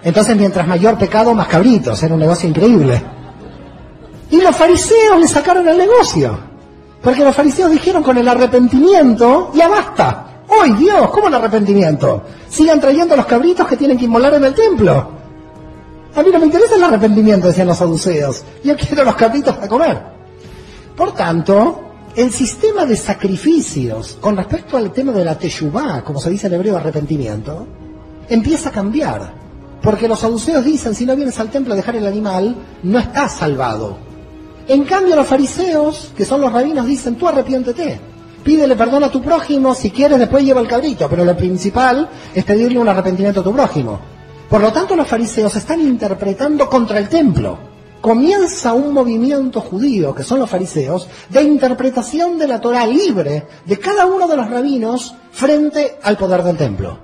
Entonces, 0.03 0.37
mientras 0.37 0.69
mayor 0.69 0.99
pecado, 0.99 1.33
más 1.33 1.49
cabritos. 1.49 2.03
Era 2.03 2.13
un 2.13 2.21
negocio 2.21 2.47
increíble. 2.47 3.03
Y 4.31 4.43
los 4.43 4.55
fariseos 4.55 5.19
le 5.19 5.27
sacaron 5.29 5.67
el 5.67 5.79
negocio. 5.79 6.39
Porque 7.03 7.25
los 7.25 7.35
fariseos 7.35 7.71
dijeron 7.71 8.03
con 8.03 8.19
el 8.19 8.29
arrepentimiento, 8.29 9.51
ya 9.55 9.67
basta. 9.67 10.43
¡Hoy 10.47 10.73
Dios! 10.73 11.09
¿Cómo 11.11 11.29
el 11.29 11.35
arrepentimiento? 11.37 12.25
Sigan 12.51 12.79
trayendo 12.79 13.17
los 13.17 13.25
cabritos 13.25 13.67
que 13.67 13.79
tienen 13.79 13.97
que 13.97 14.05
inmolar 14.05 14.35
en 14.35 14.45
el 14.45 14.55
templo. 14.55 15.11
A 16.15 16.23
mí 16.23 16.29
no 16.31 16.39
me 16.39 16.45
interesa 16.45 16.77
el 16.77 16.85
arrepentimiento, 16.85 17.47
decían 17.47 17.69
los 17.69 17.79
saduceos. 17.79 18.45
Yo 18.63 18.77
quiero 18.77 19.05
los 19.05 19.15
cabritos 19.15 19.55
para 19.55 19.69
comer. 19.69 20.18
Por 20.99 21.13
tanto, 21.13 21.81
el 22.17 22.33
sistema 22.33 22.85
de 22.85 22.97
sacrificios 22.97 24.19
con 24.21 24.37
respecto 24.37 24.77
al 24.77 24.91
tema 24.91 25.13
de 25.13 25.25
la 25.25 25.39
teshuvá, 25.39 26.03
como 26.03 26.19
se 26.19 26.29
dice 26.29 26.49
en 26.49 26.55
hebreo 26.55 26.77
arrepentimiento, 26.77 27.69
empieza 28.29 28.71
a 28.71 28.73
cambiar. 28.73 29.33
Porque 29.81 30.09
los 30.09 30.19
saduceos 30.19 30.65
dicen, 30.65 30.97
si 30.97 31.07
no 31.07 31.15
vienes 31.15 31.39
al 31.39 31.51
templo 31.51 31.73
a 31.73 31.77
dejar 31.77 31.95
el 31.95 32.05
animal, 32.05 32.57
no 32.83 32.99
estás 32.99 33.37
salvado. 33.37 33.97
En 34.67 34.83
cambio, 34.83 35.15
los 35.15 35.29
fariseos, 35.29 36.13
que 36.17 36.25
son 36.25 36.41
los 36.41 36.53
rabinos, 36.53 36.85
dicen, 36.85 37.15
tú 37.15 37.29
arrepiéntete. 37.29 38.01
Pídele 38.43 38.75
perdón 38.75 39.05
a 39.05 39.11
tu 39.13 39.23
prójimo, 39.23 39.77
si 39.77 39.93
quieres 39.93 40.19
después 40.19 40.45
lleva 40.45 40.61
el 40.61 40.67
cabrito, 40.67 41.09
pero 41.09 41.25
lo 41.25 41.37
principal 41.37 42.09
es 42.35 42.43
pedirle 42.43 42.81
un 42.81 42.89
arrepentimiento 42.89 43.39
a 43.39 43.45
tu 43.45 43.53
prójimo. 43.53 44.01
Por 44.51 44.61
lo 44.61 44.73
tanto, 44.73 44.97
los 44.97 45.07
fariseos 45.07 45.55
están 45.55 45.81
interpretando 45.81 46.69
contra 46.69 46.99
el 46.99 47.09
templo. 47.09 47.68
Comienza 48.01 48.75
un 48.75 48.93
movimiento 48.93 49.61
judío, 49.61 50.15
que 50.15 50.23
son 50.23 50.39
los 50.39 50.49
fariseos, 50.49 51.09
de 51.29 51.43
interpretación 51.43 52.39
de 52.39 52.47
la 52.47 52.61
Torah 52.61 52.87
libre 52.87 53.47
de 53.65 53.79
cada 53.79 54.07
uno 54.07 54.29
de 54.29 54.37
los 54.37 54.49
rabinos 54.49 55.15
frente 55.33 55.99
al 56.03 56.17
poder 56.17 56.43
del 56.45 56.57
templo. 56.57 56.99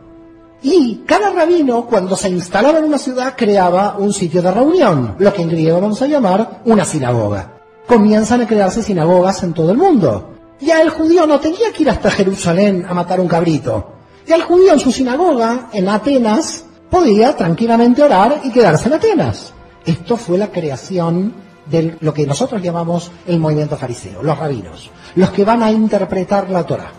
Y 0.63 1.03
cada 1.05 1.31
rabino, 1.31 1.85
cuando 1.85 2.17
se 2.17 2.31
instalaba 2.31 2.79
en 2.79 2.87
una 2.87 2.99
ciudad, 2.99 3.35
creaba 3.37 3.97
un 3.99 4.13
sitio 4.13 4.41
de 4.41 4.51
reunión, 4.51 5.17
lo 5.19 5.33
que 5.33 5.43
en 5.43 5.51
griego 5.51 5.81
vamos 5.81 6.01
a 6.01 6.07
llamar 6.07 6.63
una 6.65 6.85
sinagoga. 6.85 7.53
Comienzan 7.87 8.41
a 8.41 8.47
crearse 8.47 8.83
sinagogas 8.83 9.43
en 9.43 9.53
todo 9.53 9.73
el 9.73 9.77
mundo. 9.77 10.31
Ya 10.61 10.81
el 10.81 10.89
judío 10.89 11.27
no 11.27 11.39
tenía 11.39 11.71
que 11.71 11.83
ir 11.83 11.91
hasta 11.91 12.11
Jerusalén 12.11 12.87
a 12.89 12.95
matar 12.95 13.21
un 13.21 13.29
cabrito. 13.29 13.93
Ya 14.27 14.37
el 14.37 14.43
judío 14.43 14.73
en 14.73 14.81
su 14.81 14.91
sinagoga, 14.91 15.69
en 15.73 15.89
Atenas, 15.89 16.65
podía 16.89 17.37
tranquilamente 17.37 18.03
orar 18.03 18.41
y 18.45 18.51
quedarse 18.51 18.89
en 18.89 18.95
Atenas. 18.95 19.53
Esto 19.87 20.17
fue 20.17 20.39
la 20.39 20.51
creación 20.51 21.35
de 21.67 21.97
lo 22.01 22.13
que 22.13 22.27
nosotros 22.27 22.63
llamamos 22.63 23.11
el 23.27 23.39
movimiento 23.39 23.77
fariseo, 23.77 24.23
los 24.23 24.39
rabinos, 24.39 24.91
los 25.15 25.31
que 25.31 25.45
van 25.45 25.63
a 25.63 25.71
interpretar 25.71 26.51
la 26.51 26.65
Torah. 26.65 26.93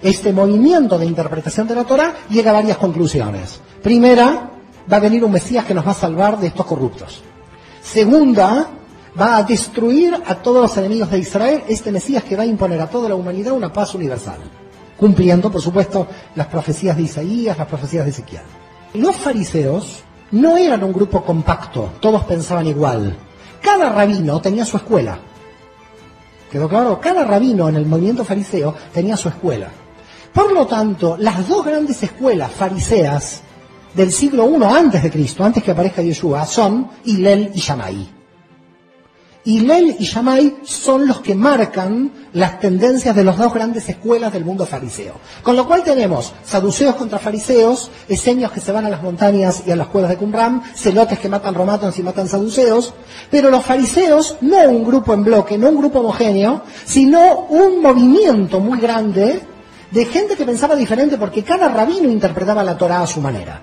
Este 0.00 0.32
movimiento 0.32 0.98
de 0.98 1.06
interpretación 1.06 1.68
de 1.68 1.76
la 1.76 1.84
Torah 1.84 2.14
llega 2.28 2.50
a 2.50 2.54
varias 2.54 2.76
conclusiones. 2.76 3.60
Primera, 3.82 4.50
va 4.90 4.96
a 4.96 5.00
venir 5.00 5.24
un 5.24 5.32
Mesías 5.32 5.64
que 5.64 5.74
nos 5.74 5.86
va 5.86 5.92
a 5.92 5.94
salvar 5.94 6.38
de 6.38 6.48
estos 6.48 6.66
corruptos. 6.66 7.22
Segunda, 7.82 8.68
va 9.20 9.36
a 9.36 9.42
destruir 9.42 10.14
a 10.26 10.34
todos 10.36 10.62
los 10.62 10.76
enemigos 10.76 11.10
de 11.10 11.18
Israel, 11.18 11.62
este 11.68 11.92
Mesías 11.92 12.24
que 12.24 12.36
va 12.36 12.42
a 12.42 12.46
imponer 12.46 12.80
a 12.80 12.88
toda 12.88 13.08
la 13.08 13.14
humanidad 13.14 13.52
una 13.52 13.72
paz 13.72 13.94
universal, 13.94 14.38
cumpliendo, 14.96 15.50
por 15.50 15.60
supuesto, 15.60 16.06
las 16.34 16.46
profecías 16.46 16.96
de 16.96 17.02
Isaías, 17.02 17.58
las 17.58 17.66
profecías 17.66 18.04
de 18.04 18.10
Ezequiel. 18.10 18.42
Los 18.94 19.16
fariseos 19.16 20.02
no 20.32 20.56
eran 20.56 20.82
un 20.82 20.92
grupo 20.92 21.24
compacto, 21.24 21.92
todos 22.00 22.24
pensaban 22.24 22.66
igual. 22.66 23.16
Cada 23.60 23.90
rabino 23.90 24.40
tenía 24.40 24.64
su 24.64 24.76
escuela. 24.76 25.18
¿Quedó 26.50 26.68
claro? 26.68 27.00
Cada 27.00 27.24
rabino 27.24 27.68
en 27.68 27.76
el 27.76 27.86
movimiento 27.86 28.24
fariseo 28.24 28.74
tenía 28.92 29.16
su 29.16 29.28
escuela. 29.28 29.68
Por 30.32 30.52
lo 30.52 30.66
tanto, 30.66 31.16
las 31.18 31.46
dos 31.48 31.64
grandes 31.64 32.02
escuelas 32.02 32.50
fariseas 32.50 33.42
del 33.94 34.10
siglo 34.12 34.48
I 34.48 34.64
antes 34.64 35.02
de 35.02 35.10
Cristo, 35.10 35.44
antes 35.44 35.62
que 35.62 35.70
aparezca 35.70 36.02
Yeshua, 36.02 36.46
son 36.46 36.88
Hillel 37.04 37.50
y 37.54 37.60
Shammai. 37.60 38.21
Hillel 39.44 39.96
y 39.98 40.04
Shammai 40.04 40.58
son 40.62 41.08
los 41.08 41.20
que 41.20 41.34
marcan 41.34 42.12
las 42.32 42.60
tendencias 42.60 43.14
de 43.16 43.24
las 43.24 43.36
dos 43.36 43.52
grandes 43.52 43.88
escuelas 43.88 44.32
del 44.32 44.44
mundo 44.44 44.66
fariseo. 44.66 45.14
Con 45.42 45.56
lo 45.56 45.66
cual 45.66 45.82
tenemos 45.82 46.32
saduceos 46.44 46.94
contra 46.94 47.18
fariseos, 47.18 47.90
esenios 48.08 48.52
que 48.52 48.60
se 48.60 48.70
van 48.70 48.86
a 48.86 48.90
las 48.90 49.02
montañas 49.02 49.64
y 49.66 49.72
a 49.72 49.76
las 49.76 49.88
cuevas 49.88 50.10
de 50.10 50.16
Qumran, 50.16 50.62
celotes 50.76 51.18
que 51.18 51.28
matan 51.28 51.54
romatos 51.54 51.98
y 51.98 52.02
matan 52.04 52.28
saduceos, 52.28 52.94
pero 53.30 53.50
los 53.50 53.64
fariseos, 53.64 54.36
no 54.42 54.58
un 54.68 54.84
grupo 54.84 55.12
en 55.12 55.24
bloque, 55.24 55.58
no 55.58 55.70
un 55.70 55.78
grupo 55.78 56.00
homogéneo, 56.00 56.62
sino 56.84 57.46
un 57.48 57.82
movimiento 57.82 58.60
muy 58.60 58.78
grande 58.78 59.40
de 59.90 60.04
gente 60.04 60.36
que 60.36 60.44
pensaba 60.44 60.76
diferente 60.76 61.18
porque 61.18 61.42
cada 61.42 61.68
rabino 61.68 62.08
interpretaba 62.08 62.62
la 62.62 62.78
Torah 62.78 63.02
a 63.02 63.06
su 63.06 63.20
manera. 63.20 63.60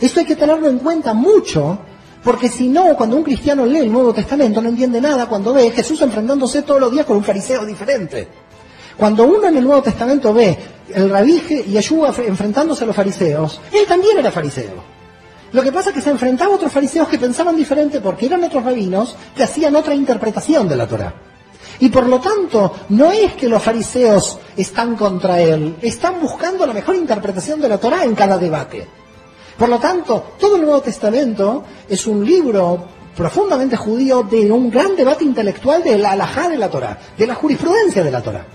Esto 0.00 0.20
hay 0.20 0.26
que 0.26 0.36
tenerlo 0.36 0.68
en 0.68 0.78
cuenta 0.78 1.14
mucho 1.14 1.78
porque 2.22 2.48
si 2.48 2.68
no, 2.68 2.96
cuando 2.96 3.16
un 3.16 3.22
cristiano 3.22 3.64
lee 3.64 3.78
el 3.78 3.92
Nuevo 3.92 4.12
Testamento 4.12 4.60
no 4.60 4.68
entiende 4.68 5.00
nada 5.00 5.26
cuando 5.26 5.52
ve 5.52 5.68
a 5.68 5.72
Jesús 5.72 6.00
enfrentándose 6.02 6.62
todos 6.62 6.80
los 6.80 6.90
días 6.90 7.06
con 7.06 7.16
un 7.16 7.24
fariseo 7.24 7.64
diferente. 7.64 8.28
Cuando 8.96 9.24
uno 9.24 9.46
en 9.46 9.56
el 9.56 9.64
Nuevo 9.64 9.82
Testamento 9.82 10.34
ve 10.34 10.58
el 10.92 11.10
rabí 11.10 11.40
y 11.50 11.70
Yeshua 11.70 12.14
enfrentándose 12.26 12.84
a 12.84 12.86
los 12.88 12.96
fariseos, 12.96 13.60
él 13.72 13.86
también 13.86 14.18
era 14.18 14.32
fariseo. 14.32 14.98
Lo 15.52 15.62
que 15.62 15.72
pasa 15.72 15.90
es 15.90 15.94
que 15.94 16.02
se 16.02 16.10
enfrentaba 16.10 16.52
a 16.52 16.56
otros 16.56 16.72
fariseos 16.72 17.08
que 17.08 17.18
pensaban 17.18 17.56
diferente 17.56 18.00
porque 18.00 18.26
eran 18.26 18.42
otros 18.44 18.64
rabinos 18.64 19.16
que 19.34 19.44
hacían 19.44 19.76
otra 19.76 19.94
interpretación 19.94 20.68
de 20.68 20.76
la 20.76 20.86
Torah. 20.86 21.14
Y 21.80 21.88
por 21.90 22.06
lo 22.06 22.20
tanto, 22.20 22.74
no 22.90 23.12
es 23.12 23.34
que 23.34 23.48
los 23.48 23.62
fariseos 23.62 24.38
están 24.56 24.96
contra 24.96 25.40
él, 25.40 25.76
están 25.80 26.20
buscando 26.20 26.66
la 26.66 26.74
mejor 26.74 26.96
interpretación 26.96 27.60
de 27.60 27.68
la 27.68 27.78
Torah 27.78 28.04
en 28.04 28.14
cada 28.14 28.36
debate. 28.36 28.86
Por 29.58 29.68
lo 29.68 29.78
tanto, 29.80 30.34
todo 30.38 30.54
el 30.54 30.62
Nuevo 30.62 30.80
Testamento 30.80 31.64
es 31.88 32.06
un 32.06 32.24
libro 32.24 32.86
profundamente 33.16 33.76
judío 33.76 34.22
de 34.22 34.52
un 34.52 34.70
gran 34.70 34.94
debate 34.94 35.24
intelectual 35.24 35.82
de 35.82 35.98
la 35.98 36.14
de 36.48 36.56
la 36.56 36.70
Torah, 36.70 36.96
de 37.18 37.26
la 37.26 37.34
jurisprudencia 37.34 38.04
de 38.04 38.10
la 38.12 38.22
Torah. 38.22 38.46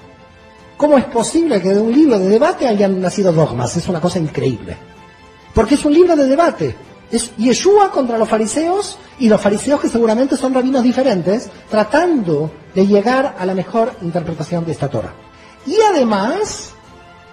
¿Cómo 0.78 0.98
es 0.98 1.04
posible 1.06 1.62
que 1.62 1.74
de 1.74 1.82
un 1.82 1.92
libro 1.92 2.18
de 2.18 2.30
debate 2.30 2.68
hayan 2.68 3.02
nacido 3.02 3.34
dogmas? 3.34 3.76
Es 3.76 3.90
una 3.90 4.00
cosa 4.00 4.20
increíble. 4.20 4.78
Porque 5.54 5.76
es 5.76 5.84
un 5.84 5.94
libro 5.94 6.16
de 6.16 6.26
debate. 6.26 6.76
Es 7.12 7.36
Yeshua 7.36 7.92
contra 7.92 8.18
los 8.18 8.30
fariseos 8.30 8.98
y 9.20 9.28
los 9.28 9.42
fariseos 9.42 9.82
que 9.82 9.90
seguramente 9.90 10.38
son 10.38 10.54
rabinos 10.54 10.84
diferentes, 10.84 11.50
tratando 11.70 12.50
de 12.74 12.88
llegar 12.88 13.36
a 13.38 13.46
la 13.46 13.54
mejor 13.54 13.92
interpretación 14.02 14.66
de 14.66 14.72
esta 14.72 14.90
Torah. 14.90 15.14
Y 15.68 15.76
además, 15.82 16.72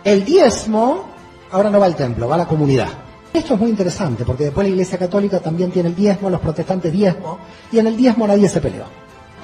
el 0.02 0.24
diezmo 0.24 1.06
ahora 1.52 1.70
no 1.70 1.78
va 1.78 1.86
al 1.86 1.96
templo, 1.96 2.28
va 2.28 2.34
a 2.34 2.38
la 2.38 2.48
comunidad. 2.48 3.09
Esto 3.32 3.54
es 3.54 3.60
muy 3.60 3.70
interesante 3.70 4.24
porque 4.24 4.44
después 4.44 4.66
la 4.66 4.72
Iglesia 4.72 4.98
Católica 4.98 5.38
también 5.38 5.70
tiene 5.70 5.88
el 5.88 5.94
diezmo, 5.94 6.30
los 6.30 6.40
protestantes 6.40 6.92
diezmo, 6.92 7.38
y 7.70 7.78
en 7.78 7.86
el 7.86 7.96
diezmo 7.96 8.26
nadie 8.26 8.48
se 8.48 8.60
peleó. 8.60 8.84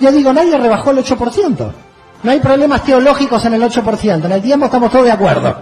Yo 0.00 0.12
digo, 0.12 0.32
nadie 0.32 0.58
rebajó 0.58 0.90
el 0.90 0.98
8%. 0.98 1.72
No 2.22 2.30
hay 2.30 2.40
problemas 2.40 2.82
teológicos 2.82 3.44
en 3.44 3.54
el 3.54 3.62
8%. 3.62 4.24
En 4.24 4.32
el 4.32 4.42
diezmo 4.42 4.66
estamos 4.66 4.90
todos 4.90 5.04
de 5.04 5.12
acuerdo. 5.12 5.56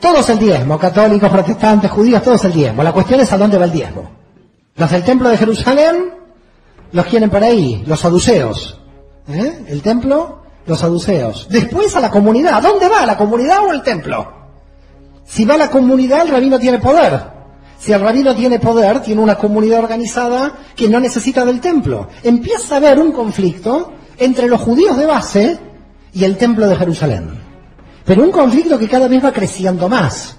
Todos 0.00 0.28
el 0.30 0.38
diezmo, 0.38 0.78
católicos, 0.78 1.30
protestantes, 1.30 1.90
judíos, 1.90 2.22
todos 2.22 2.44
el 2.44 2.52
diezmo. 2.52 2.82
La 2.82 2.92
cuestión 2.92 3.20
es 3.20 3.32
a 3.32 3.38
dónde 3.38 3.56
va 3.56 3.66
el 3.66 3.72
diezmo. 3.72 4.10
Los 4.74 4.90
del 4.90 5.04
templo 5.04 5.28
de 5.28 5.36
Jerusalén 5.36 6.14
los 6.90 7.06
quieren 7.06 7.30
por 7.30 7.42
ahí, 7.42 7.84
los 7.86 8.00
saduceos. 8.00 8.80
¿Eh? 9.28 9.64
El 9.68 9.80
templo, 9.82 10.42
los 10.66 10.78
saduceos. 10.78 11.46
Después 11.48 11.94
a 11.94 12.00
la 12.00 12.10
comunidad. 12.10 12.54
¿A 12.54 12.60
dónde 12.60 12.88
va? 12.88 13.06
¿La 13.06 13.16
comunidad 13.16 13.64
o 13.64 13.72
el 13.72 13.82
templo? 13.82 14.42
Si 15.24 15.44
va 15.44 15.54
a 15.54 15.58
la 15.58 15.70
comunidad, 15.70 16.22
el 16.22 16.28
rabino 16.28 16.58
tiene 16.58 16.78
poder. 16.78 17.31
Si 17.82 17.92
el 17.92 18.00
rabino 18.00 18.32
tiene 18.36 18.60
poder, 18.60 19.00
tiene 19.00 19.20
una 19.20 19.34
comunidad 19.34 19.80
organizada 19.80 20.52
que 20.76 20.88
no 20.88 21.00
necesita 21.00 21.44
del 21.44 21.60
templo. 21.60 22.06
Empieza 22.22 22.74
a 22.74 22.76
haber 22.76 23.00
un 23.00 23.10
conflicto 23.10 23.94
entre 24.18 24.46
los 24.46 24.60
judíos 24.60 24.96
de 24.96 25.04
base 25.04 25.58
y 26.12 26.22
el 26.22 26.36
templo 26.36 26.68
de 26.68 26.76
Jerusalén. 26.76 27.30
Pero 28.04 28.22
un 28.22 28.30
conflicto 28.30 28.78
que 28.78 28.86
cada 28.86 29.08
vez 29.08 29.24
va 29.24 29.32
creciendo 29.32 29.88
más. 29.88 30.36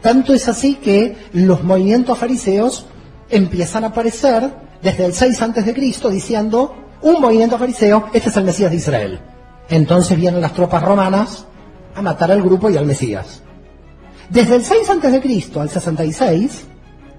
Tanto 0.00 0.34
es 0.34 0.46
así 0.46 0.76
que 0.76 1.16
los 1.32 1.64
movimientos 1.64 2.16
fariseos 2.16 2.86
empiezan 3.28 3.82
a 3.82 3.88
aparecer 3.88 4.54
desde 4.80 5.06
el 5.06 5.14
6 5.14 5.42
antes 5.42 5.66
de 5.66 5.74
Cristo 5.74 6.08
diciendo 6.10 6.76
un 7.02 7.20
movimiento 7.20 7.58
fariseo, 7.58 8.04
este 8.12 8.28
es 8.28 8.36
el 8.36 8.44
Mesías 8.44 8.70
de 8.70 8.76
Israel. 8.76 9.20
Entonces 9.68 10.16
vienen 10.16 10.40
las 10.40 10.52
tropas 10.52 10.84
romanas 10.84 11.44
a 11.96 12.02
matar 12.02 12.30
al 12.30 12.40
grupo 12.40 12.70
y 12.70 12.76
al 12.76 12.86
Mesías. 12.86 13.42
Desde 14.30 14.54
el 14.54 14.64
6 14.64 14.88
antes 14.90 15.10
de 15.10 15.20
Cristo 15.20 15.60
al 15.60 15.70
66, 15.70 16.66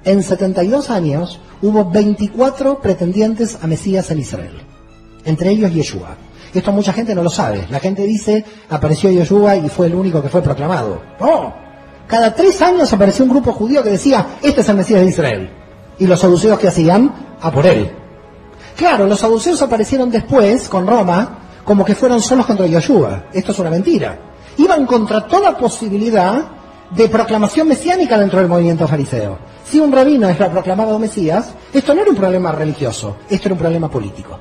en 0.05 0.24
72 0.24 0.89
años 0.89 1.39
hubo 1.62 1.89
24 1.89 2.79
pretendientes 2.79 3.57
a 3.62 3.67
Mesías 3.67 4.09
en 4.12 4.19
Israel, 4.19 4.62
entre 5.25 5.50
ellos 5.50 5.74
Yeshua. 5.74 6.15
Esto 6.53 6.71
mucha 6.71 6.93
gente 6.93 7.13
no 7.13 7.24
lo 7.24 7.29
sabe. 7.29 7.67
La 7.69 7.79
gente 7.79 8.03
dice, 8.03 8.45
apareció 8.69 9.12
Yeshua 9.12 9.57
y 9.57 9.67
fue 9.67 9.88
el 9.88 9.95
único 9.95 10.21
que 10.21 10.29
fue 10.29 10.41
proclamado. 10.41 11.01
No. 11.19 11.53
Cada 12.07 12.33
tres 12.33 12.62
años 12.62 12.93
apareció 12.93 13.25
un 13.25 13.31
grupo 13.31 13.51
judío 13.51 13.83
que 13.83 13.89
decía, 13.89 14.38
este 14.41 14.62
es 14.62 14.69
el 14.69 14.77
Mesías 14.77 15.01
de 15.01 15.07
Israel. 15.07 15.50
Y 16.00 16.07
los 16.07 16.19
saduceos 16.19 16.57
que 16.57 16.69
hacían, 16.69 17.13
a 17.41 17.51
por 17.51 17.65
él. 17.65 17.91
Claro, 18.77 19.05
los 19.05 19.19
saduceos 19.19 19.62
aparecieron 19.62 20.09
después 20.09 20.69
con 20.69 20.88
Roma 20.88 21.39
como 21.65 21.83
que 21.83 21.95
fueron 21.95 22.21
solos 22.21 22.45
contra 22.45 22.67
Yeshua. 22.67 23.25
Esto 23.33 23.51
es 23.51 23.59
una 23.59 23.69
mentira. 23.69 24.17
Iban 24.57 24.85
contra 24.85 25.27
toda 25.27 25.57
posibilidad 25.57 26.54
de 26.96 27.10
proclamación 27.10 27.68
mesiánica 27.68 28.18
dentro 28.18 28.40
del 28.40 28.48
movimiento 28.48 28.88
fariseo. 28.88 29.38
Si 29.70 29.80
un 29.80 29.92
rabino 29.92 30.30
es 30.30 30.38
proclamado 30.38 30.98
Mesías, 30.98 31.54
esto 31.74 31.94
no 31.94 32.02
era 32.02 32.12
un 32.12 32.16
problema 32.16 32.52
religioso, 32.52 33.18
esto 33.30 33.48
era 33.48 33.54
un 33.54 33.60
problema 33.60 33.90
político. 33.90 34.38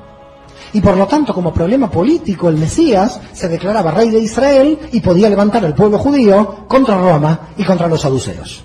Y 0.73 0.81
por 0.81 0.97
lo 0.97 1.07
tanto, 1.07 1.33
como 1.33 1.53
problema 1.53 1.89
político, 1.89 2.49
el 2.49 2.57
Mesías 2.57 3.19
se 3.33 3.47
declaraba 3.47 3.91
rey 3.91 4.09
de 4.09 4.19
Israel 4.19 4.77
y 4.91 4.99
podía 4.99 5.29
levantar 5.29 5.65
al 5.65 5.73
pueblo 5.73 5.97
judío 5.97 6.65
contra 6.67 6.97
Roma 6.97 7.49
y 7.57 7.63
contra 7.63 7.87
los 7.87 8.01
saduceos. 8.01 8.63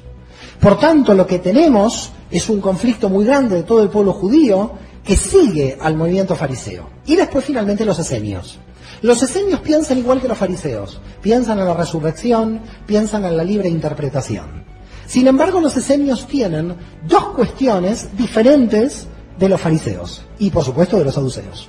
Por 0.61 0.79
tanto, 0.79 1.15
lo 1.15 1.27
que 1.27 1.39
tenemos 1.39 2.11
es 2.31 2.49
un 2.49 2.61
conflicto 2.61 3.09
muy 3.09 3.25
grande 3.25 3.57
de 3.57 3.63
todo 3.63 3.83
el 3.83 3.89
pueblo 3.89 4.13
judío 4.13 4.73
que 5.05 5.17
sigue 5.17 5.79
al 5.81 5.97
movimiento 5.97 6.37
fariseo. 6.37 6.89
Y 7.07 7.17
después 7.17 7.45
finalmente 7.45 7.85
los 7.85 7.99
esenios. 7.99 8.59
Los 9.03 9.23
esenios 9.23 9.61
piensan 9.61 9.99
igual 9.99 10.21
que 10.21 10.29
los 10.29 10.37
fariseos, 10.37 11.01
piensan 11.23 11.59
en 11.59 11.65
la 11.65 11.75
resurrección, 11.75 12.61
piensan 12.87 13.25
en 13.25 13.37
la 13.37 13.45
libre 13.45 13.69
interpretación. 13.69 14.65
Sin 15.07 15.27
embargo, 15.27 15.61
los 15.61 15.77
esenios 15.77 16.27
tienen 16.27 16.77
dos 17.07 17.25
cuestiones 17.35 18.17
diferentes 18.17 19.07
de 19.39 19.49
los 19.49 19.61
fariseos 19.61 20.23
y 20.39 20.51
por 20.51 20.65
supuesto 20.65 20.99
de 20.99 21.05
los 21.05 21.15
saduceos. 21.15 21.69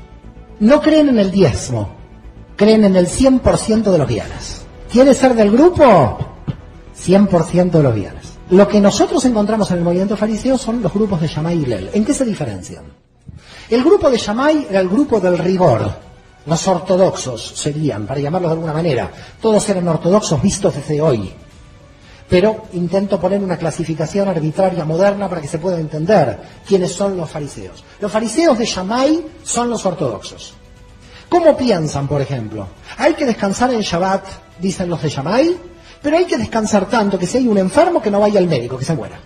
No 0.59 0.81
creen 0.81 1.09
en 1.09 1.19
el 1.19 1.31
diezmo, 1.31 1.89
creen 2.55 2.83
en 2.83 2.95
el 2.95 3.07
100% 3.07 3.83
de 3.83 3.97
los 3.97 4.07
bienes. 4.07 4.61
¿Quiere 4.91 5.13
ser 5.13 5.33
del 5.33 5.51
grupo? 5.51 6.19
100% 7.03 7.71
de 7.71 7.83
los 7.83 7.95
bienes. 7.95 8.33
Lo 8.51 8.67
que 8.67 8.81
nosotros 8.81 9.23
encontramos 9.23 9.71
en 9.71 9.77
el 9.77 9.83
movimiento 9.83 10.17
fariseo 10.17 10.57
son 10.57 10.81
los 10.81 10.93
grupos 10.93 11.21
de 11.21 11.27
Shammai 11.27 11.57
y 11.57 11.65
Lel. 11.65 11.89
¿En 11.93 12.03
qué 12.03 12.13
se 12.13 12.25
diferencian? 12.25 12.83
El 13.69 13.83
grupo 13.83 14.11
de 14.11 14.17
Shammai 14.17 14.67
era 14.69 14.81
el 14.81 14.89
grupo 14.89 15.21
del 15.21 15.37
rigor. 15.37 16.10
Los 16.45 16.67
ortodoxos 16.67 17.53
serían, 17.55 18.07
para 18.07 18.19
llamarlos 18.19 18.49
de 18.51 18.55
alguna 18.55 18.73
manera. 18.73 19.11
Todos 19.39 19.67
eran 19.69 19.87
ortodoxos 19.87 20.41
vistos 20.41 20.75
desde 20.75 20.99
hoy. 20.99 21.31
Pero 22.27 22.63
intento 22.73 23.19
poner 23.19 23.43
una 23.43 23.57
clasificación 23.57 24.29
arbitraria 24.29 24.85
moderna 24.85 25.27
para 25.27 25.41
que 25.41 25.47
se 25.47 25.59
pueda 25.59 25.79
entender 25.79 26.39
quiénes 26.65 26.93
son 26.93 27.17
los 27.17 27.29
fariseos. 27.29 27.83
Los 27.99 28.11
fariseos 28.11 28.57
de 28.57 28.65
Shammai 28.65 29.25
son 29.43 29.69
los 29.69 29.85
ortodoxos. 29.85 30.53
¿Cómo 31.29 31.55
piensan, 31.55 32.07
por 32.07 32.21
ejemplo? 32.21 32.67
Hay 32.97 33.13
que 33.13 33.25
descansar 33.25 33.73
en 33.73 33.81
Shabbat, 33.81 34.25
dicen 34.59 34.89
los 34.89 35.01
de 35.01 35.09
Shammai, 35.09 35.57
pero 36.01 36.17
hay 36.17 36.25
que 36.25 36.37
descansar 36.37 36.87
tanto 36.87 37.19
que 37.19 37.27
si 37.27 37.37
hay 37.37 37.47
un 37.47 37.57
enfermo 37.57 38.01
que 38.01 38.09
no 38.09 38.19
vaya 38.19 38.39
al 38.39 38.47
médico, 38.47 38.77
que 38.77 38.85
se 38.85 38.95
muera. 38.95 39.19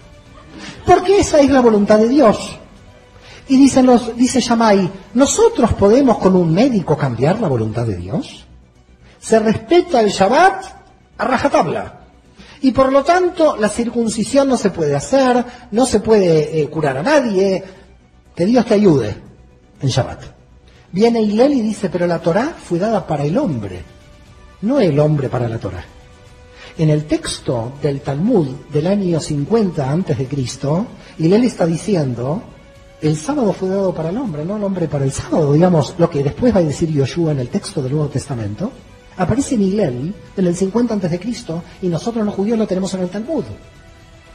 Porque 0.85 1.19
esa 1.19 1.39
es 1.39 1.49
la 1.49 1.61
voluntad 1.61 1.97
de 1.97 2.09
Dios. 2.09 2.59
Y 3.47 3.57
dicen 3.57 3.85
los, 3.85 4.15
dice 4.17 4.39
Shammai, 4.39 4.89
¿nosotros 5.13 5.73
podemos 5.73 6.17
con 6.17 6.35
un 6.35 6.53
médico 6.53 6.97
cambiar 6.97 7.39
la 7.39 7.47
voluntad 7.47 7.85
de 7.85 7.97
Dios? 7.97 8.45
Se 9.19 9.39
respeta 9.39 9.99
el 9.99 10.09
Shabbat 10.09 10.65
a 11.17 11.25
rajatabla. 11.25 12.01
Y 12.61 12.71
por 12.71 12.91
lo 12.91 13.03
tanto, 13.03 13.55
la 13.57 13.69
circuncisión 13.69 14.49
no 14.49 14.57
se 14.57 14.71
puede 14.71 14.95
hacer, 14.95 15.45
no 15.71 15.85
se 15.85 15.99
puede 15.99 16.61
eh, 16.61 16.69
curar 16.69 16.97
a 16.97 17.03
nadie. 17.03 17.63
Que 18.35 18.45
Dios 18.45 18.65
te 18.65 18.73
ayude 18.73 19.15
en 19.81 19.89
Shabbat. 19.89 20.23
Viene 20.91 21.21
Hillel 21.21 21.53
y 21.53 21.61
dice, 21.61 21.89
pero 21.89 22.07
la 22.07 22.19
Torah 22.19 22.55
fue 22.57 22.79
dada 22.79 23.05
para 23.05 23.25
el 23.25 23.37
hombre, 23.37 23.83
no 24.61 24.79
el 24.79 24.99
hombre 24.99 25.29
para 25.29 25.47
la 25.47 25.59
Torah. 25.59 25.83
En 26.77 26.89
el 26.89 27.05
texto 27.05 27.73
del 27.81 28.01
Talmud 28.01 28.47
del 28.71 28.87
año 28.87 29.19
50 29.19 29.89
antes 29.89 30.17
de 30.17 30.25
Cristo, 30.25 30.87
Hillel 31.17 31.43
está 31.43 31.65
diciendo 31.65 32.41
el 33.01 33.17
sábado 33.17 33.53
fue 33.53 33.69
dado 33.69 33.93
para 33.93 34.09
el 34.09 34.17
hombre, 34.17 34.45
no 34.45 34.57
el 34.57 34.63
hombre 34.63 34.87
para 34.87 35.05
el 35.05 35.11
sábado, 35.11 35.53
digamos, 35.53 35.95
lo 35.97 36.09
que 36.09 36.23
después 36.23 36.55
va 36.55 36.59
a 36.59 36.63
decir 36.63 36.89
Yoshua 36.89 37.31
en 37.31 37.39
el 37.39 37.49
texto 37.49 37.81
del 37.81 37.91
Nuevo 37.91 38.09
Testamento, 38.09 38.71
aparece 39.17 39.57
Miguel 39.57 40.13
en 40.35 40.47
el 40.47 40.55
50 40.55 40.93
antes 40.93 41.11
de 41.11 41.19
Cristo 41.19 41.63
y 41.81 41.87
nosotros 41.87 42.25
los 42.25 42.33
judíos 42.33 42.57
lo 42.57 42.67
tenemos 42.67 42.93
en 42.93 43.01
el 43.01 43.09
Talmud. 43.09 43.43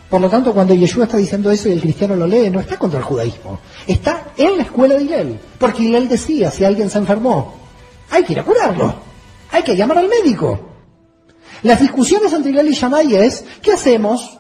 Por 0.09 0.21
lo 0.21 0.29
tanto, 0.29 0.53
cuando 0.53 0.75
Yeshua 0.75 1.05
está 1.05 1.17
diciendo 1.17 1.51
eso 1.53 1.69
y 1.69 1.73
el 1.73 1.81
cristiano 1.81 2.17
lo 2.17 2.27
lee, 2.27 2.51
no 2.51 2.59
está 2.59 2.77
contra 2.77 2.99
el 2.99 3.05
judaísmo, 3.05 3.61
está 3.87 4.33
en 4.37 4.57
la 4.57 4.65
escuela 4.65 4.97
de 4.97 5.05
Hillel, 5.05 5.41
porque 5.59 5.85
Hillel 5.85 6.09
decía, 6.09 6.51
si 6.51 6.65
alguien 6.65 6.91
se 6.91 6.99
enfermó, 6.99 7.55
hay 8.11 8.25
que 8.25 8.33
ir 8.33 8.41
a 8.41 8.45
curarlo, 8.45 8.93
hay 9.53 9.63
que 9.63 9.77
llamar 9.77 9.99
al 9.99 10.09
médico. 10.09 10.59
Las 11.63 11.81
discusiones 11.81 12.33
entre 12.33 12.51
Hillel 12.51 12.69
y 12.69 12.75
Shammai 12.75 13.15
es, 13.15 13.45
¿qué 13.63 13.73
hacemos? 13.73 14.39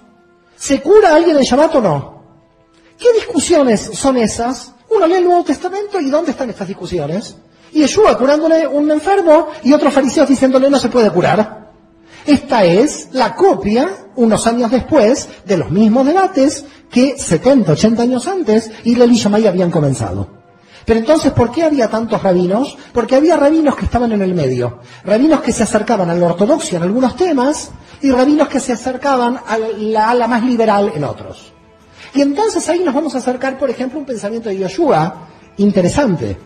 ¿Se 0.56 0.80
cura 0.80 1.14
alguien 1.14 1.37
en 1.37 1.44
Shabbat 1.44 1.74
o 1.76 1.80
no? 1.80 2.19
¿Qué 3.00 3.14
discusiones 3.14 3.80
son 3.94 4.18
esas? 4.18 4.74
Uno 4.90 5.06
lee 5.06 5.14
el 5.14 5.24
Nuevo 5.24 5.42
Testamento 5.42 5.98
y 5.98 6.10
¿dónde 6.10 6.32
están 6.32 6.50
estas 6.50 6.68
discusiones? 6.68 7.34
Y 7.72 7.78
Yeshua 7.78 8.18
curándole 8.18 8.66
un 8.66 8.90
enfermo 8.90 9.48
y 9.64 9.72
otros 9.72 9.94
fariseos 9.94 10.28
diciéndole 10.28 10.68
no 10.68 10.78
se 10.78 10.90
puede 10.90 11.10
curar. 11.10 11.72
Esta 12.26 12.62
es 12.64 13.08
la 13.12 13.34
copia, 13.34 13.88
unos 14.16 14.46
años 14.46 14.70
después, 14.70 15.30
de 15.46 15.56
los 15.56 15.70
mismos 15.70 16.06
debates 16.06 16.66
que 16.90 17.18
70, 17.18 17.72
80 17.72 18.02
años 18.02 18.28
antes 18.28 18.70
y 18.84 19.00
y 19.00 19.16
Shammai 19.16 19.46
habían 19.46 19.70
comenzado. 19.70 20.28
Pero 20.84 21.00
entonces, 21.00 21.32
¿por 21.32 21.50
qué 21.50 21.62
había 21.62 21.88
tantos 21.88 22.22
rabinos? 22.22 22.76
Porque 22.92 23.14
había 23.14 23.36
rabinos 23.38 23.76
que 23.76 23.86
estaban 23.86 24.12
en 24.12 24.20
el 24.20 24.34
medio. 24.34 24.80
Rabinos 25.04 25.40
que 25.40 25.52
se 25.52 25.62
acercaban 25.62 26.10
a 26.10 26.14
la 26.14 26.26
ortodoxia 26.26 26.76
en 26.76 26.82
algunos 26.82 27.16
temas 27.16 27.70
y 28.02 28.10
rabinos 28.10 28.48
que 28.48 28.60
se 28.60 28.74
acercaban 28.74 29.40
a 29.46 29.56
la 29.56 30.10
ala 30.10 30.26
más 30.26 30.42
liberal 30.42 30.92
en 30.94 31.04
otros. 31.04 31.54
Y 32.14 32.22
entonces 32.22 32.68
ahí 32.68 32.80
nos 32.80 32.94
vamos 32.94 33.14
a 33.14 33.18
acercar, 33.18 33.58
por 33.58 33.70
ejemplo, 33.70 33.98
a 33.98 34.00
un 34.00 34.06
pensamiento 34.06 34.48
de 34.48 34.58
Yoshua 34.58 35.28
interesante. 35.58 36.36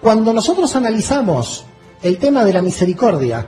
Cuando 0.00 0.32
nosotros 0.32 0.74
analizamos 0.76 1.64
el 2.02 2.18
tema 2.18 2.44
de 2.44 2.52
la 2.52 2.62
misericordia 2.62 3.46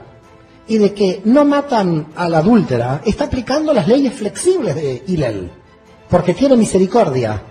y 0.67 0.77
de 0.77 0.93
que 0.93 1.21
no 1.25 1.45
matan 1.45 2.07
a 2.15 2.29
la 2.29 2.39
adúltera, 2.39 3.01
está 3.05 3.25
aplicando 3.25 3.73
las 3.73 3.87
leyes 3.87 4.13
flexibles 4.13 4.75
de 4.75 5.03
Hillel, 5.07 5.51
porque 6.09 6.33
tiene 6.33 6.55
misericordia. 6.55 7.41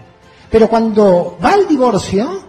Pero 0.51 0.69
cuando 0.69 1.37
va 1.43 1.53
al 1.55 1.67
divorcio, 1.67 2.43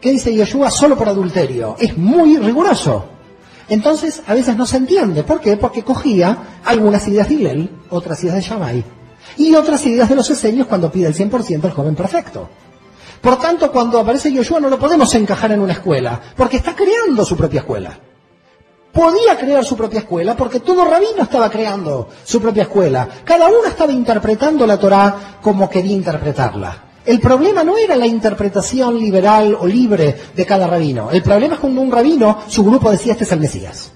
¿qué 0.00 0.12
dice 0.12 0.34
Yoshua? 0.34 0.70
Solo 0.70 0.96
por 0.96 1.08
adulterio. 1.08 1.76
Es 1.78 1.96
muy 1.96 2.38
riguroso. 2.38 3.04
Entonces, 3.68 4.22
a 4.26 4.34
veces 4.34 4.56
no 4.56 4.66
se 4.66 4.78
entiende. 4.78 5.22
¿Por 5.24 5.40
qué? 5.40 5.56
Porque 5.56 5.84
cogía 5.84 6.60
algunas 6.64 7.06
ideas 7.06 7.28
de 7.28 7.34
Hillel, 7.34 7.70
otras 7.90 8.22
ideas 8.24 8.36
de 8.36 8.42
Shammai 8.42 8.99
y 9.36 9.54
otras 9.54 9.84
ideas 9.86 10.08
de 10.08 10.16
los 10.16 10.30
esenios 10.30 10.66
cuando 10.66 10.90
pide 10.90 11.08
el 11.08 11.14
100% 11.14 11.64
el 11.64 11.70
joven 11.70 11.94
perfecto. 11.94 12.48
Por 13.20 13.38
tanto, 13.38 13.70
cuando 13.70 14.00
aparece 14.00 14.32
Yoshua 14.32 14.60
no 14.60 14.70
lo 14.70 14.78
podemos 14.78 15.14
encajar 15.14 15.52
en 15.52 15.60
una 15.60 15.74
escuela, 15.74 16.20
porque 16.36 16.56
está 16.56 16.74
creando 16.74 17.24
su 17.24 17.36
propia 17.36 17.60
escuela. 17.60 17.98
Podía 18.92 19.36
crear 19.38 19.64
su 19.64 19.76
propia 19.76 20.00
escuela 20.00 20.34
porque 20.36 20.60
todo 20.60 20.84
rabino 20.84 21.22
estaba 21.22 21.48
creando 21.48 22.08
su 22.24 22.40
propia 22.40 22.64
escuela. 22.64 23.08
Cada 23.24 23.46
uno 23.46 23.66
estaba 23.66 23.92
interpretando 23.92 24.66
la 24.66 24.78
Torá 24.78 25.38
como 25.40 25.70
quería 25.70 25.94
interpretarla. 25.94 26.84
El 27.04 27.20
problema 27.20 27.62
no 27.62 27.78
era 27.78 27.96
la 27.96 28.06
interpretación 28.06 28.98
liberal 28.98 29.56
o 29.58 29.66
libre 29.66 30.16
de 30.34 30.46
cada 30.46 30.66
rabino. 30.66 31.10
El 31.10 31.22
problema 31.22 31.54
es 31.54 31.60
cuando 31.60 31.80
un 31.80 31.90
rabino, 31.90 32.38
su 32.48 32.64
grupo 32.64 32.90
decía, 32.90 33.12
este 33.12 33.24
es 33.24 33.32
el 33.32 33.40
Mesías. 33.40 33.92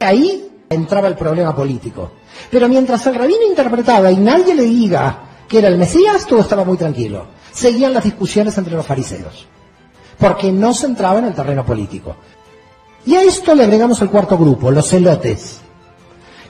Ahí 0.00 0.48
entraba 0.68 1.08
el 1.08 1.16
problema 1.16 1.54
político. 1.54 2.12
Pero 2.50 2.68
mientras 2.68 3.06
el 3.06 3.14
rabino 3.14 3.42
interpretaba 3.48 4.10
y 4.10 4.16
nadie 4.16 4.54
le 4.54 4.64
diga 4.64 5.18
que 5.48 5.58
era 5.58 5.68
el 5.68 5.78
Mesías, 5.78 6.26
todo 6.26 6.40
estaba 6.40 6.64
muy 6.64 6.76
tranquilo. 6.76 7.26
Seguían 7.52 7.94
las 7.94 8.04
discusiones 8.04 8.56
entre 8.58 8.74
los 8.74 8.86
fariseos, 8.86 9.46
porque 10.18 10.52
no 10.52 10.74
se 10.74 10.86
entraba 10.86 11.18
en 11.18 11.26
el 11.26 11.34
terreno 11.34 11.64
político. 11.64 12.16
Y 13.06 13.14
a 13.14 13.22
esto 13.22 13.54
le 13.54 13.64
agregamos 13.64 14.00
el 14.02 14.10
cuarto 14.10 14.36
grupo, 14.36 14.70
los 14.70 14.88
celotes. 14.88 15.60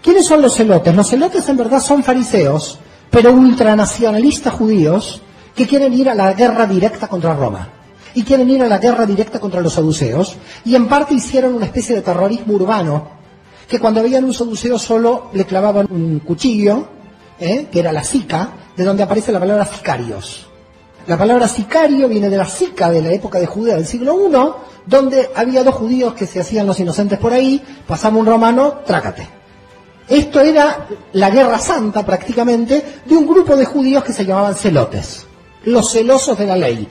¿Quiénes 0.02 0.26
son 0.26 0.42
los 0.42 0.54
celotes? 0.54 0.94
Los 0.94 1.08
celotes 1.08 1.48
en 1.48 1.56
verdad 1.56 1.80
son 1.80 2.02
fariseos, 2.02 2.78
pero 3.10 3.32
ultranacionalistas 3.32 4.54
judíos 4.54 5.22
que 5.54 5.66
quieren 5.66 5.92
ir 5.94 6.08
a 6.08 6.14
la 6.14 6.32
guerra 6.32 6.66
directa 6.66 7.08
contra 7.08 7.34
Roma 7.34 7.68
y 8.14 8.22
quieren 8.22 8.48
ir 8.50 8.62
a 8.62 8.68
la 8.68 8.78
guerra 8.78 9.06
directa 9.06 9.38
contra 9.38 9.60
los 9.60 9.74
saduceos 9.74 10.36
y 10.64 10.74
en 10.74 10.88
parte 10.88 11.14
hicieron 11.14 11.54
una 11.54 11.66
especie 11.66 11.94
de 11.94 12.02
terrorismo 12.02 12.54
urbano 12.54 13.17
que 13.68 13.78
cuando 13.78 14.02
veían 14.02 14.24
un 14.24 14.32
saduceo 14.32 14.78
solo 14.78 15.30
le 15.34 15.44
clavaban 15.44 15.86
un 15.90 16.20
cuchillo, 16.20 16.88
¿eh? 17.38 17.66
que 17.70 17.80
era 17.80 17.92
la 17.92 18.02
sica, 18.02 18.50
de 18.76 18.84
donde 18.84 19.02
aparece 19.02 19.30
la 19.30 19.40
palabra 19.40 19.66
sicarios. 19.66 20.46
La 21.06 21.18
palabra 21.18 21.48
sicario 21.48 22.08
viene 22.08 22.30
de 22.30 22.36
la 22.36 22.46
sica 22.46 22.90
de 22.90 23.02
la 23.02 23.12
época 23.12 23.38
de 23.38 23.46
Judea 23.46 23.76
del 23.76 23.86
siglo 23.86 24.28
I, 24.28 24.86
donde 24.86 25.30
había 25.34 25.64
dos 25.64 25.74
judíos 25.74 26.14
que 26.14 26.26
se 26.26 26.40
hacían 26.40 26.66
los 26.66 26.80
inocentes 26.80 27.18
por 27.18 27.32
ahí, 27.32 27.62
pasaba 27.86 28.16
un 28.16 28.26
romano, 28.26 28.80
trácate. 28.86 29.28
Esto 30.08 30.40
era 30.40 30.86
la 31.12 31.28
guerra 31.28 31.58
santa 31.58 32.04
prácticamente 32.04 33.00
de 33.04 33.16
un 33.16 33.26
grupo 33.26 33.54
de 33.54 33.66
judíos 33.66 34.02
que 34.02 34.14
se 34.14 34.24
llamaban 34.24 34.54
celotes, 34.54 35.26
los 35.64 35.92
celosos 35.92 36.38
de 36.38 36.46
la 36.46 36.56
ley, 36.56 36.88